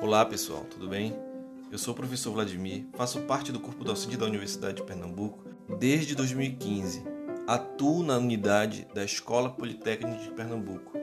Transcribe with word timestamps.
Olá 0.00 0.24
pessoal, 0.24 0.64
tudo 0.70 0.88
bem? 0.88 1.14
Eu 1.70 1.76
sou 1.76 1.92
o 1.92 1.96
professor 1.96 2.32
Vladimir, 2.32 2.86
faço 2.94 3.20
parte 3.22 3.52
do 3.52 3.60
corpo 3.60 3.84
docente 3.84 4.16
da 4.16 4.24
Universidade 4.24 4.76
de 4.76 4.82
Pernambuco 4.84 5.44
desde 5.78 6.14
2015. 6.14 7.04
Atuo 7.46 8.02
na 8.02 8.16
unidade 8.16 8.88
da 8.94 9.04
Escola 9.04 9.50
Politécnica 9.50 10.16
de 10.16 10.30
Pernambuco. 10.30 10.96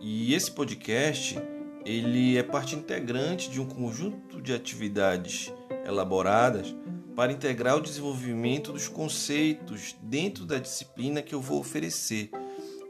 E 0.00 0.34
esse 0.34 0.50
podcast, 0.50 1.38
ele 1.84 2.36
é 2.36 2.42
parte 2.42 2.74
integrante 2.74 3.48
de 3.48 3.60
um 3.60 3.66
conjunto 3.68 4.42
de 4.42 4.52
atividades 4.52 5.54
elaboradas 5.84 6.74
para 7.16 7.32
integrar 7.32 7.78
o 7.78 7.80
desenvolvimento 7.80 8.72
dos 8.72 8.88
conceitos 8.88 9.96
dentro 10.02 10.44
da 10.44 10.58
disciplina 10.58 11.22
que 11.22 11.34
eu 11.34 11.40
vou 11.40 11.58
oferecer, 11.58 12.30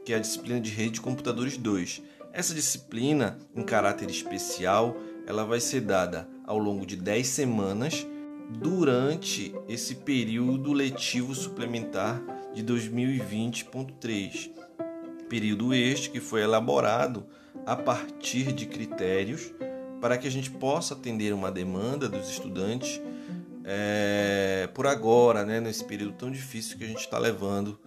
que 0.03 0.11
é 0.11 0.17
a 0.17 0.19
disciplina 0.19 0.59
de 0.59 0.69
rede 0.69 0.91
de 0.91 1.01
computadores 1.01 1.55
2. 1.55 2.01
Essa 2.33 2.53
disciplina, 2.53 3.39
em 3.55 3.63
caráter 3.63 4.09
especial, 4.11 4.97
ela 5.25 5.45
vai 5.45 5.61
ser 5.61 5.79
dada 5.79 6.27
ao 6.45 6.57
longo 6.57 6.85
de 6.85 6.97
10 6.97 7.25
semanas 7.25 8.05
durante 8.49 9.55
esse 9.67 9.95
período 9.95 10.73
letivo 10.73 11.33
suplementar 11.33 12.21
de 12.53 12.61
2020.3. 12.63 14.51
Período 15.29 15.73
este 15.73 16.09
que 16.09 16.19
foi 16.19 16.41
elaborado 16.41 17.25
a 17.65 17.77
partir 17.77 18.51
de 18.51 18.65
critérios 18.65 19.53
para 20.01 20.17
que 20.17 20.27
a 20.27 20.31
gente 20.31 20.51
possa 20.51 20.93
atender 20.93 21.33
uma 21.33 21.51
demanda 21.51 22.09
dos 22.09 22.29
estudantes 22.29 23.01
é, 23.69 24.69
por 24.73 24.87
agora, 24.87 25.43
né, 25.43 25.59
nesse 25.59 25.83
período 25.83 26.13
tão 26.13 26.31
difícil 26.31 26.77
que 26.77 26.85
a 26.85 26.87
gente 26.87 27.01
está 27.01 27.19
levando, 27.19 27.77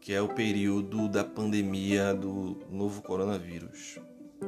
que 0.00 0.14
é 0.14 0.22
o 0.22 0.28
período 0.28 1.06
da 1.08 1.22
pandemia 1.22 2.14
do 2.14 2.56
novo 2.70 3.02
coronavírus. 3.02 3.98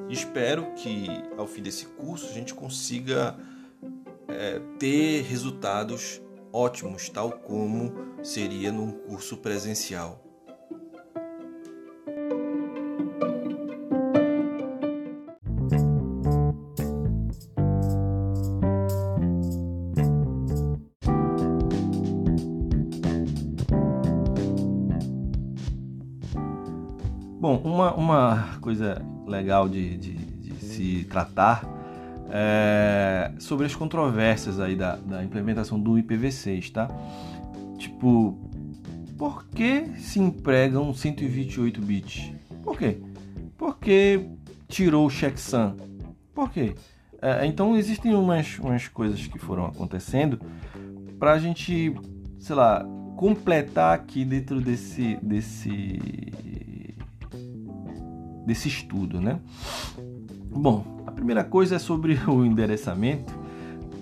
Espero 0.09 0.73
que 0.73 1.09
ao 1.37 1.47
fim 1.47 1.63
desse 1.63 1.85
curso 1.85 2.31
a 2.31 2.33
gente 2.33 2.55
consiga 2.55 3.37
é, 4.29 4.61
ter 4.79 5.21
resultados 5.25 6.23
ótimos, 6.51 7.11
tal 7.11 7.33
como 7.33 7.93
seria 8.23 8.73
num 8.73 8.93
curso 8.93 9.37
presencial. 9.37 10.22
Coisa 28.73 29.05
legal 29.27 29.69
de, 29.69 29.99
de, 29.99 30.15
de 30.15 30.55
se 30.65 31.05
tratar 31.05 31.63
é 32.31 33.31
sobre 33.39 33.67
as 33.67 33.75
controvérsias 33.75 34.59
aí 34.59 34.75
da, 34.75 34.97
da 34.97 35.23
implementação 35.23 35.79
do 35.79 35.93
IPv6, 35.93 36.73
tá? 36.73 36.89
Tipo, 37.77 38.39
por 39.19 39.45
que 39.49 39.85
se 39.99 40.19
empregam 40.19 40.95
128 40.95 41.83
bits? 41.83 42.33
Por 42.63 42.79
quê? 42.79 42.97
Porque 43.59 44.27
tirou 44.67 45.07
o 45.07 45.11
checksum. 45.11 45.77
Por 46.35 46.51
quê? 46.51 46.75
É, 47.21 47.45
então 47.45 47.77
existem 47.77 48.15
umas, 48.15 48.59
umas 48.59 48.89
coisas 48.89 49.27
que 49.27 49.39
foram 49.39 49.67
acontecendo 49.67 50.41
para 51.19 51.33
a 51.33 51.39
gente, 51.39 51.95
sei 52.39 52.57
lá, 52.57 52.83
completar 53.19 53.95
aqui 53.95 54.25
dentro 54.25 54.59
desse, 54.63 55.19
desse 55.23 56.01
desse 58.47 58.69
estudo, 58.69 59.21
né? 59.21 59.39
Bom, 60.51 60.85
a 61.07 61.11
primeira 61.11 61.45
coisa 61.45 61.77
é 61.77 61.79
sobre 61.79 62.19
o 62.29 62.45
endereçamento 62.45 63.33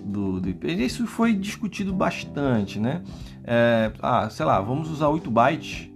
do, 0.03 0.39
do 0.39 0.49
IP. 0.49 0.67
Isso 0.67 1.05
foi 1.07 1.33
discutido 1.33 1.93
bastante, 1.93 2.79
né? 2.79 3.01
É, 3.43 3.91
ah, 4.01 4.29
sei 4.29 4.45
lá, 4.45 4.59
vamos 4.61 4.89
usar 4.89 5.09
8 5.09 5.29
bytes, 5.29 5.89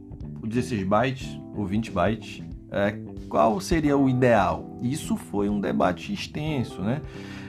16 0.44 0.88
bytes 0.88 1.40
ou 1.56 1.66
20 1.66 1.92
bytes. 1.92 2.44
É, 2.72 2.98
qual 3.30 3.60
seria 3.60 3.98
o 3.98 4.10
ideal? 4.10 4.78
Isso 4.82 5.16
foi 5.16 5.50
um 5.50 5.60
debate 5.60 6.14
extenso, 6.14 6.82
né? 6.82 7.02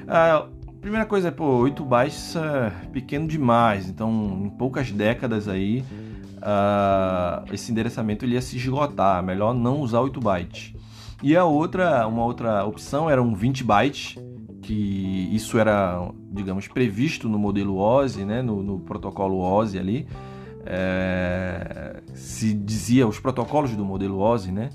A 0.06 0.46
primeira 0.80 1.06
coisa 1.06 1.28
é, 1.28 1.30
pô, 1.30 1.44
8 1.58 1.84
bytes 1.84 2.36
é 2.36 2.70
pequeno 2.92 3.26
demais, 3.26 3.88
então 3.88 4.42
em 4.44 4.50
poucas 4.50 4.90
décadas 4.92 5.48
aí 5.48 5.84
uh, 6.36 7.52
esse 7.52 7.72
endereçamento 7.72 8.24
ele 8.24 8.34
ia 8.34 8.42
se 8.42 8.56
esgotar, 8.56 9.22
melhor 9.22 9.54
não 9.54 9.80
usar 9.80 10.00
8 10.00 10.20
bytes. 10.20 10.75
E 11.22 11.34
a 11.36 11.44
outra, 11.44 12.06
uma 12.06 12.24
outra 12.24 12.64
opção 12.64 13.08
era 13.08 13.22
um 13.22 13.34
20 13.34 13.64
bytes, 13.64 14.18
que 14.62 15.30
isso 15.32 15.58
era, 15.58 16.10
digamos, 16.30 16.68
previsto 16.68 17.28
no 17.28 17.38
modelo 17.38 17.78
OSI, 17.78 18.24
né, 18.24 18.42
no, 18.42 18.62
no 18.62 18.80
protocolo 18.80 19.38
OSI 19.38 19.78
ali. 19.78 20.08
É, 20.66 22.02
se 22.12 22.52
dizia 22.52 23.06
os 23.06 23.20
protocolos 23.20 23.70
do 23.76 23.84
modelo 23.84 24.18
OSI, 24.18 24.50
né, 24.50 24.70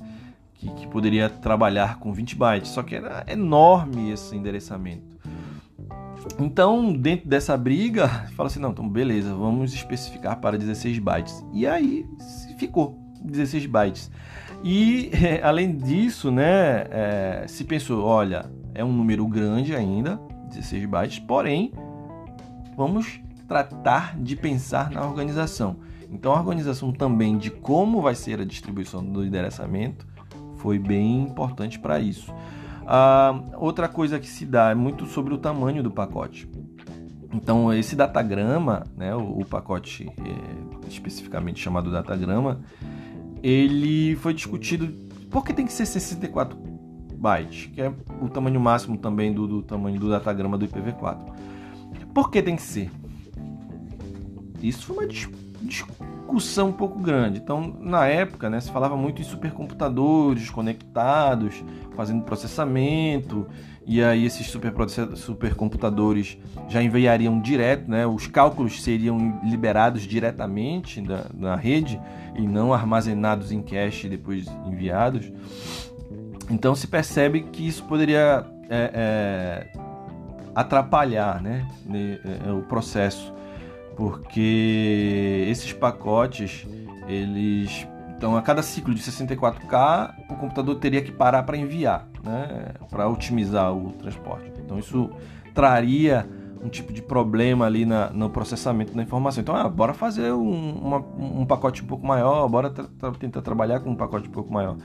que, 0.55 0.69
que 0.73 0.87
poderia 0.87 1.29
trabalhar 1.29 1.99
com 1.99 2.13
20 2.13 2.35
bytes, 2.35 2.71
só 2.71 2.81
que 2.81 2.95
era 2.95 3.25
enorme 3.27 4.11
esse 4.11 4.35
endereçamento. 4.35 5.11
Então, 6.39 6.93
dentro 6.93 7.27
dessa 7.27 7.57
briga, 7.57 8.07
fala 8.35 8.47
assim, 8.47 8.59
não, 8.59 8.71
então 8.71 8.87
beleza, 8.87 9.33
vamos 9.33 9.73
especificar 9.73 10.39
para 10.39 10.57
16 10.57 10.99
bytes. 10.99 11.43
E 11.53 11.67
aí 11.67 12.05
ficou 12.57 12.97
16 13.23 13.65
bytes. 13.65 14.11
E 14.63 15.09
é, 15.13 15.41
além 15.43 15.75
disso, 15.75 16.31
né, 16.31 16.85
é, 16.89 17.45
se 17.47 17.63
pensou, 17.63 18.03
olha, 18.03 18.45
é 18.73 18.83
um 18.83 18.91
número 18.91 19.25
grande 19.27 19.75
ainda, 19.75 20.19
16 20.49 20.85
bytes, 20.85 21.19
porém, 21.19 21.73
vamos 22.75 23.19
tratar 23.47 24.17
de 24.17 24.35
pensar 24.35 24.89
na 24.91 25.05
organização. 25.05 25.77
Então, 26.09 26.33
a 26.33 26.39
organização 26.39 26.91
também 26.91 27.37
de 27.37 27.49
como 27.49 28.01
vai 28.01 28.15
ser 28.15 28.41
a 28.41 28.45
distribuição 28.45 29.03
do 29.03 29.25
endereçamento 29.25 30.05
foi 30.55 30.77
bem 30.77 31.23
importante 31.23 31.79
para 31.79 31.99
isso. 31.99 32.33
Ah, 32.85 33.41
outra 33.55 33.87
coisa 33.87 34.19
que 34.19 34.27
se 34.27 34.45
dá 34.45 34.71
é 34.71 34.75
muito 34.75 35.05
sobre 35.05 35.33
o 35.33 35.37
tamanho 35.37 35.81
do 35.81 35.89
pacote. 35.89 36.49
Então, 37.33 37.73
esse 37.73 37.95
datagrama, 37.95 38.83
né, 38.97 39.15
o, 39.15 39.39
o 39.39 39.45
pacote 39.45 40.09
é, 40.09 40.87
especificamente 40.89 41.61
chamado 41.61 41.89
datagrama, 41.89 42.59
ele 43.41 44.15
foi 44.17 44.33
discutido 44.33 44.87
por 45.29 45.43
que 45.43 45.53
tem 45.53 45.65
que 45.65 45.73
ser 45.73 45.85
64 45.85 46.57
bytes, 47.15 47.69
que 47.73 47.81
é 47.81 47.93
o 48.21 48.29
tamanho 48.29 48.59
máximo 48.59 48.97
também 48.97 49.33
do, 49.33 49.47
do 49.47 49.61
tamanho 49.61 49.99
do 49.99 50.09
datagrama 50.09 50.57
do 50.57 50.67
IPv4. 50.67 51.33
Por 52.13 52.29
que 52.29 52.41
tem 52.41 52.55
que 52.55 52.61
ser? 52.61 52.91
Isso 54.61 54.85
foi 54.85 54.97
uma 54.97 55.07
discussão 55.07 56.20
um 56.39 56.71
pouco 56.71 56.99
grande. 56.99 57.39
Então, 57.39 57.75
na 57.79 58.07
época, 58.07 58.49
né, 58.49 58.59
se 58.59 58.71
falava 58.71 58.95
muito 58.95 59.21
em 59.21 59.25
supercomputadores 59.25 60.49
conectados, 60.49 61.63
fazendo 61.95 62.23
processamento, 62.23 63.47
e 63.85 64.03
aí 64.03 64.25
esses 64.25 64.47
super, 64.47 64.73
supercomputadores 65.15 66.37
já 66.69 66.81
enviariam 66.81 67.39
direto, 67.41 67.89
né, 67.89 68.05
os 68.05 68.27
cálculos 68.27 68.81
seriam 68.83 69.39
liberados 69.43 70.03
diretamente 70.03 71.01
da, 71.01 71.55
rede 71.55 71.99
e 72.35 72.41
não 72.41 72.73
armazenados 72.73 73.51
em 73.51 73.61
cache 73.61 74.07
e 74.07 74.09
depois 74.09 74.45
enviados. 74.65 75.31
Então 76.49 76.75
se 76.75 76.87
percebe 76.87 77.41
que 77.43 77.67
isso 77.67 77.83
poderia 77.85 78.45
é, 78.69 78.91
é, 78.93 79.79
atrapalhar 80.53 81.41
né, 81.41 81.67
é, 82.47 82.51
o 82.51 82.61
processo 82.61 83.33
porque 83.95 85.45
esses 85.49 85.73
pacotes, 85.73 86.65
eles 87.07 87.87
então 88.21 88.37
a 88.37 88.41
cada 88.43 88.61
ciclo 88.61 88.93
de 88.93 89.01
64K, 89.01 90.13
o 90.29 90.35
computador 90.35 90.75
teria 90.75 91.01
que 91.01 91.11
parar 91.11 91.41
para 91.41 91.57
enviar, 91.57 92.07
né, 92.23 92.73
para 92.87 93.09
otimizar 93.09 93.73
o 93.73 93.93
transporte. 93.93 94.51
Então 94.63 94.77
isso 94.77 95.09
traria 95.55 96.29
um 96.63 96.69
tipo 96.69 96.93
de 96.93 97.01
problema 97.01 97.65
ali 97.65 97.83
na, 97.83 98.11
no 98.11 98.29
processamento 98.29 98.93
da 98.93 99.01
informação. 99.01 99.41
Então, 99.41 99.55
ah, 99.55 99.67
bora 99.67 99.93
fazer 99.93 100.31
um, 100.31 100.71
uma, 100.71 100.97
um 100.97 101.45
pacote 101.45 101.81
um 101.81 101.87
pouco 101.87 102.05
maior, 102.05 102.47
bora 102.47 102.69
tra 102.69 103.11
tentar 103.13 103.41
trabalhar 103.41 103.79
com 103.79 103.89
um 103.89 103.95
pacote 103.95 104.27
um 104.27 104.31
pouco 104.31 104.53
maior. 104.53 104.77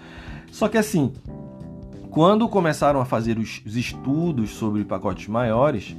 Só 0.50 0.68
que 0.68 0.78
assim, 0.78 1.12
quando 2.10 2.48
começaram 2.48 3.00
a 3.00 3.04
fazer 3.04 3.38
os, 3.38 3.60
os 3.66 3.76
estudos 3.76 4.52
sobre 4.52 4.82
pacotes 4.84 5.28
maiores, 5.28 5.94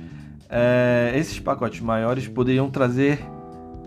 é, 0.50 1.14
esses 1.16 1.40
pacotes 1.40 1.82
maiores 1.82 2.28
poderiam 2.28 2.70
trazer 2.70 3.20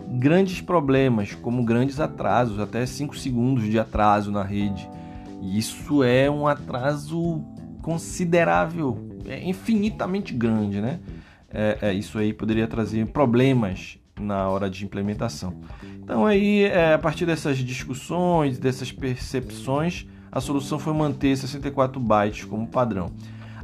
grandes 0.07 0.61
problemas, 0.61 1.33
como 1.33 1.63
grandes 1.63 1.99
atrasos, 1.99 2.59
até 2.59 2.85
5 2.85 3.17
segundos 3.17 3.63
de 3.63 3.79
atraso 3.79 4.31
na 4.31 4.43
rede. 4.43 4.89
E 5.41 5.57
isso 5.57 6.03
é 6.03 6.29
um 6.29 6.47
atraso 6.47 7.43
considerável, 7.81 9.09
é 9.25 9.43
infinitamente 9.47 10.33
grande, 10.33 10.79
né? 10.79 10.99
É, 11.49 11.77
é, 11.81 11.93
isso 11.93 12.17
aí 12.17 12.31
poderia 12.31 12.67
trazer 12.67 13.05
problemas 13.07 13.97
na 14.19 14.47
hora 14.47 14.69
de 14.69 14.85
implementação. 14.85 15.55
Então 15.83 16.25
aí, 16.25 16.63
é, 16.65 16.93
a 16.93 16.99
partir 16.99 17.25
dessas 17.25 17.57
discussões, 17.57 18.59
dessas 18.59 18.91
percepções, 18.91 20.05
a 20.31 20.39
solução 20.39 20.77
foi 20.77 20.93
manter 20.93 21.35
64 21.35 21.99
bytes 21.99 22.45
como 22.45 22.67
padrão. 22.67 23.11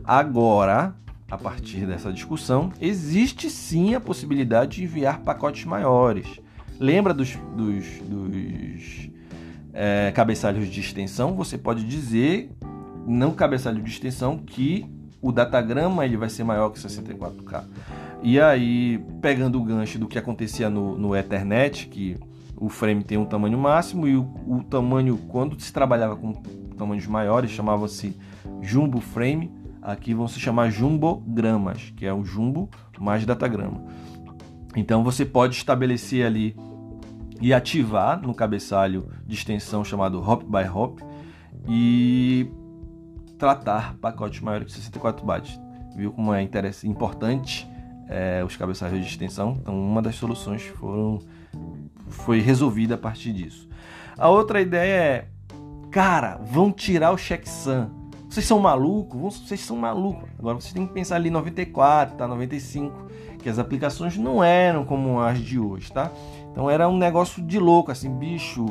Agora, 0.03 0.95
a 1.29 1.37
partir 1.37 1.85
dessa 1.85 2.11
discussão, 2.11 2.71
existe 2.79 3.49
sim 3.49 3.95
a 3.95 3.99
possibilidade 3.99 4.77
de 4.77 4.83
enviar 4.83 5.21
pacotes 5.21 5.65
maiores. 5.65 6.39
Lembra 6.79 7.13
dos, 7.13 7.35
dos, 7.55 7.85
dos 8.01 9.09
é, 9.73 10.11
cabeçalhos 10.11 10.67
de 10.67 10.79
extensão? 10.79 11.35
Você 11.35 11.57
pode 11.57 11.83
dizer, 11.85 12.51
não 13.05 13.31
cabeçalho 13.33 13.81
de 13.81 13.89
extensão, 13.89 14.37
que 14.37 14.85
o 15.21 15.31
datagrama 15.31 16.05
ele 16.05 16.15
vai 16.15 16.29
ser 16.29 16.43
maior 16.43 16.69
que 16.69 16.79
64K. 16.79 17.65
E 18.23 18.39
aí, 18.39 19.03
pegando 19.21 19.59
o 19.59 19.63
gancho 19.63 19.99
do 19.99 20.07
que 20.07 20.17
acontecia 20.17 20.69
no, 20.69 20.97
no 20.97 21.15
Ethernet, 21.15 21.87
que 21.87 22.17
o 22.55 22.69
frame 22.69 23.03
tem 23.03 23.17
um 23.17 23.25
tamanho 23.25 23.57
máximo 23.57 24.07
e 24.07 24.15
o, 24.15 24.23
o 24.47 24.63
tamanho, 24.63 25.17
quando 25.27 25.59
se 25.59 25.71
trabalhava 25.71 26.15
com 26.15 26.33
tamanhos 26.77 27.05
maiores, 27.05 27.51
chamava-se 27.51 28.15
jumbo 28.61 28.99
frame. 28.99 29.51
Aqui 29.81 30.13
vão 30.13 30.27
se 30.27 30.39
chamar 30.39 30.69
jumbogramas, 30.69 31.93
que 31.95 32.05
é 32.05 32.13
o 32.13 32.23
jumbo 32.23 32.69
mais 32.99 33.25
datagrama. 33.25 33.83
Então 34.75 35.03
você 35.03 35.25
pode 35.25 35.55
estabelecer 35.55 36.25
ali 36.25 36.55
e 37.41 37.53
ativar 37.53 38.21
no 38.21 38.33
cabeçalho 38.33 39.09
de 39.25 39.35
extensão 39.35 39.83
chamado 39.83 40.19
hop 40.19 40.43
by 40.43 40.67
hop 40.69 40.99
e 41.67 42.49
tratar 43.37 43.95
pacotes 43.97 44.39
maiores 44.41 44.67
que 44.67 44.79
64 44.79 45.25
bytes. 45.25 45.59
Viu 45.95 46.11
como 46.11 46.33
é 46.33 46.41
interessante, 46.41 46.87
importante 46.87 47.67
é, 48.07 48.43
os 48.45 48.55
cabeçalhos 48.55 48.99
de 48.99 49.07
extensão? 49.07 49.57
Então, 49.61 49.79
uma 49.79 50.01
das 50.01 50.15
soluções 50.15 50.63
foram, 50.63 51.19
foi 52.07 52.39
resolvida 52.39 52.95
a 52.95 52.97
partir 52.97 53.33
disso. 53.33 53.67
A 54.17 54.29
outra 54.29 54.61
ideia 54.61 54.93
é, 54.93 55.27
cara, 55.91 56.37
vão 56.37 56.71
tirar 56.71 57.11
o 57.11 57.17
checksum. 57.17 57.89
Vocês 58.37 58.45
são 58.45 58.59
malucos? 58.59 59.39
Vocês 59.39 59.61
são 59.61 59.75
malucos. 59.75 60.29
Agora 60.37 60.61
vocês 60.61 60.71
têm 60.71 60.85
que 60.85 60.93
pensar 60.93 61.15
ali 61.15 61.31
94, 61.31 62.17
tá? 62.17 62.27
95, 62.27 63.07
que 63.39 63.49
as 63.49 63.57
aplicações 63.57 64.15
não 64.15 64.43
eram 64.43 64.85
como 64.85 65.19
as 65.19 65.39
de 65.39 65.57
hoje, 65.57 65.91
tá? 65.91 66.11
Então 66.51 66.69
era 66.69 66.87
um 66.87 66.95
negócio 66.95 67.41
de 67.41 67.57
louco, 67.57 67.91
assim, 67.91 68.15
bicho. 68.15 68.67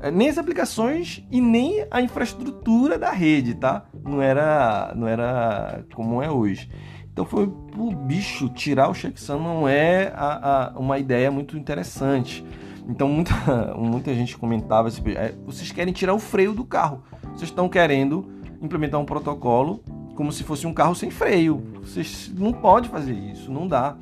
É, 0.00 0.10
nem 0.10 0.28
as 0.28 0.36
aplicações 0.36 1.24
e 1.30 1.40
nem 1.40 1.86
a 1.92 2.02
infraestrutura 2.02 2.98
da 2.98 3.12
rede, 3.12 3.54
tá? 3.54 3.84
Não 4.02 4.20
era, 4.20 4.92
não 4.96 5.06
era 5.06 5.84
como 5.94 6.20
é 6.20 6.28
hoje. 6.28 6.68
Então 7.12 7.24
foi 7.24 7.44
o 7.44 7.92
bicho 7.92 8.48
tirar 8.48 8.88
o 8.88 8.94
checksum 8.94 9.38
não 9.38 9.68
é 9.68 10.12
a, 10.16 10.72
a, 10.74 10.76
uma 10.76 10.98
ideia 10.98 11.30
muito 11.30 11.56
interessante. 11.56 12.44
Então 12.88 13.08
muita, 13.08 13.32
muita 13.78 14.12
gente 14.12 14.36
comentava 14.36 14.88
assim, 14.88 15.02
é, 15.12 15.32
vocês 15.46 15.70
querem 15.70 15.92
tirar 15.92 16.14
o 16.14 16.18
freio 16.18 16.52
do 16.52 16.64
carro. 16.64 17.04
Vocês 17.32 17.50
estão 17.50 17.68
querendo 17.68 18.34
implementar 18.64 19.00
um 19.00 19.04
protocolo 19.04 19.82
como 20.14 20.32
se 20.32 20.44
fosse 20.44 20.66
um 20.66 20.72
carro 20.72 20.94
sem 20.94 21.10
freio. 21.10 21.62
Vocês 21.82 22.32
não 22.36 22.52
pode 22.52 22.88
fazer 22.88 23.12
isso, 23.12 23.50
não 23.50 23.66
dá. 23.66 23.96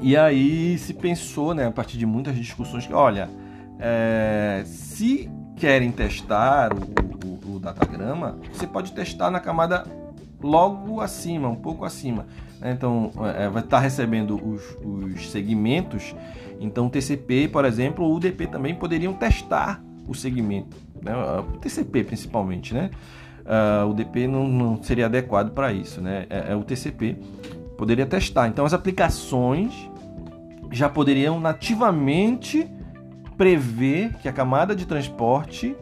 E 0.00 0.16
aí 0.16 0.76
se 0.78 0.94
pensou, 0.94 1.54
né, 1.54 1.66
a 1.66 1.70
partir 1.70 1.96
de 1.96 2.06
muitas 2.06 2.34
discussões, 2.36 2.86
que 2.86 2.92
olha, 2.92 3.30
é, 3.78 4.62
se 4.66 5.30
querem 5.56 5.90
testar 5.90 6.72
o, 6.72 7.26
o, 7.26 7.56
o 7.56 7.58
datagrama, 7.58 8.38
você 8.52 8.66
pode 8.66 8.92
testar 8.92 9.30
na 9.30 9.40
camada 9.40 9.84
logo 10.42 11.00
acima, 11.00 11.48
um 11.48 11.56
pouco 11.56 11.84
acima. 11.84 12.26
Né? 12.60 12.72
Então, 12.72 13.10
é, 13.36 13.48
vai 13.48 13.62
estar 13.62 13.78
recebendo 13.78 14.36
os, 14.36 14.62
os, 14.82 15.30
segmentos. 15.30 16.14
Então, 16.60 16.88
TCP, 16.88 17.48
por 17.48 17.64
exemplo, 17.64 18.04
ou 18.04 18.12
o 18.12 18.16
UDP 18.16 18.46
também 18.46 18.74
poderiam 18.74 19.12
testar 19.12 19.82
o 20.06 20.14
segmento. 20.14 20.76
Né? 21.02 21.12
O 21.14 21.58
TCP, 21.58 22.04
principalmente, 22.04 22.74
né? 22.74 22.90
Uh, 23.46 23.88
o 23.88 23.94
DP 23.94 24.26
não, 24.26 24.48
não, 24.48 24.82
seria 24.82 25.06
adequado 25.06 25.52
para 25.52 25.72
isso, 25.72 26.00
né? 26.00 26.26
É, 26.28 26.52
é, 26.52 26.56
o 26.56 26.64
TCP 26.64 27.16
poderia 27.78 28.04
testar. 28.04 28.48
Então, 28.48 28.66
as 28.66 28.74
aplicações 28.74 29.72
já 30.72 30.88
poderiam 30.88 31.38
nativamente 31.38 32.68
prever 33.36 34.14
que 34.14 34.28
a 34.28 34.32
camada 34.32 34.74
de 34.74 34.84
transporte 34.84 35.76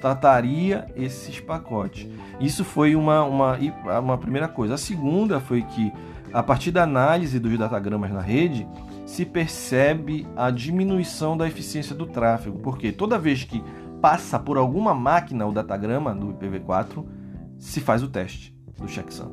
trataria 0.00 0.86
esses 0.96 1.38
pacotes. 1.38 2.08
Isso 2.40 2.64
foi 2.64 2.96
uma, 2.96 3.22
uma, 3.22 3.58
uma 4.00 4.18
primeira 4.18 4.48
coisa. 4.48 4.74
A 4.74 4.78
segunda 4.78 5.38
foi 5.38 5.62
que, 5.62 5.92
a 6.32 6.42
partir 6.42 6.72
da 6.72 6.82
análise 6.82 7.38
dos 7.38 7.56
datagramas 7.56 8.10
na 8.10 8.20
rede, 8.20 8.66
se 9.04 9.24
percebe 9.24 10.26
a 10.36 10.50
diminuição 10.50 11.36
da 11.36 11.46
eficiência 11.46 11.94
do 11.94 12.06
tráfego, 12.06 12.58
porque 12.60 12.90
toda 12.90 13.18
vez 13.18 13.44
que 13.44 13.62
passa 14.00 14.38
por 14.38 14.56
alguma 14.56 14.94
máquina 14.94 15.46
o 15.46 15.52
datagrama 15.52 16.14
do 16.14 16.32
IPv4, 16.34 17.04
se 17.58 17.80
faz 17.80 18.02
o 18.02 18.08
teste 18.08 18.54
do 18.78 18.88
checksum. 18.88 19.30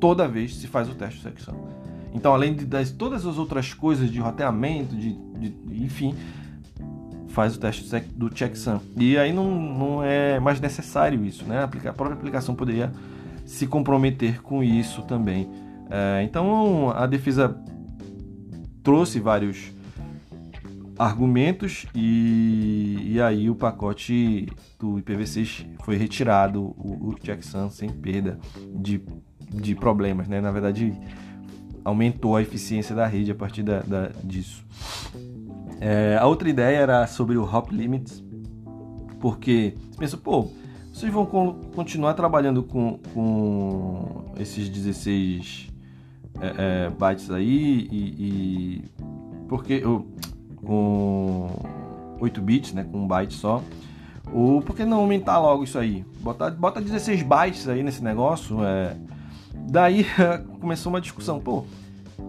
Toda 0.00 0.26
vez 0.26 0.56
se 0.56 0.66
faz 0.66 0.88
o 0.88 0.94
teste 0.94 1.20
do 1.20 1.22
checksum. 1.22 1.54
Então, 2.14 2.32
além 2.32 2.54
de 2.54 2.64
das, 2.64 2.90
todas 2.90 3.26
as 3.26 3.36
outras 3.36 3.74
coisas 3.74 4.10
de 4.10 4.18
roteamento, 4.18 4.96
de, 4.96 5.12
de 5.12 5.84
enfim, 5.84 6.14
faz 7.28 7.56
o 7.56 7.60
teste 7.60 7.84
do 8.14 8.34
checksum. 8.34 8.80
E 8.96 9.18
aí 9.18 9.32
não, 9.32 9.50
não 9.50 10.02
é 10.02 10.40
mais 10.40 10.60
necessário 10.60 11.24
isso, 11.24 11.44
né? 11.44 11.62
A 11.62 11.68
própria 11.68 12.14
aplicação 12.14 12.54
poderia 12.54 12.90
se 13.44 13.66
comprometer 13.66 14.42
com 14.42 14.62
isso 14.62 15.02
também. 15.02 15.48
É, 15.90 16.22
então 16.22 16.90
a 16.90 17.06
defesa 17.06 17.56
trouxe 18.82 19.20
vários 19.20 19.70
argumentos 20.98 21.86
e, 21.94 23.12
e 23.12 23.20
aí 23.20 23.48
o 23.48 23.54
pacote 23.54 24.46
do 24.78 24.96
IPv6 24.96 25.66
foi 25.84 25.96
retirado, 25.96 26.60
o, 26.60 27.10
o 27.10 27.14
checksum 27.22 27.70
sem 27.70 27.88
perda 27.88 28.38
de, 28.74 29.00
de 29.52 29.74
problemas, 29.74 30.26
né? 30.28 30.40
Na 30.40 30.50
verdade 30.50 30.92
aumentou 31.84 32.36
a 32.36 32.42
eficiência 32.42 32.94
da 32.94 33.06
rede 33.06 33.30
a 33.30 33.34
partir 33.34 33.62
da, 33.62 33.80
da 33.80 34.10
disso. 34.22 34.64
É, 35.80 36.18
a 36.20 36.26
outra 36.26 36.48
ideia 36.48 36.76
era 36.76 37.06
sobre 37.06 37.36
o 37.36 37.44
Hop 37.44 37.70
Limits, 37.70 38.22
porque 39.20 39.74
você 39.92 39.98
pensa, 39.98 40.16
pô, 40.16 40.50
vocês 40.92 41.12
vão 41.12 41.24
continuar 41.24 42.14
trabalhando 42.14 42.62
com, 42.62 42.98
com 43.14 44.32
esses 44.38 44.68
16 44.68 45.68
é, 46.40 46.86
é, 46.86 46.90
bytes 46.90 47.30
aí 47.30 47.88
e, 47.90 48.14
e 48.18 48.84
porque 49.48 49.82
com 50.64 51.48
8 52.20 52.40
bits, 52.40 52.72
né, 52.72 52.84
com 52.84 52.98
um 52.98 53.06
byte 53.06 53.34
só. 53.34 53.62
Ou 54.32 54.60
por 54.60 54.76
que 54.76 54.84
não 54.84 54.98
aumentar 54.98 55.38
logo 55.38 55.64
isso 55.64 55.78
aí? 55.78 56.04
Bota, 56.20 56.50
bota 56.50 56.80
16 56.80 57.22
bytes 57.22 57.68
aí 57.68 57.82
nesse 57.82 58.02
negócio. 58.02 58.62
É... 58.62 58.96
Daí 59.70 60.06
começou 60.60 60.90
uma 60.90 61.00
discussão. 61.00 61.40
Pô, 61.40 61.64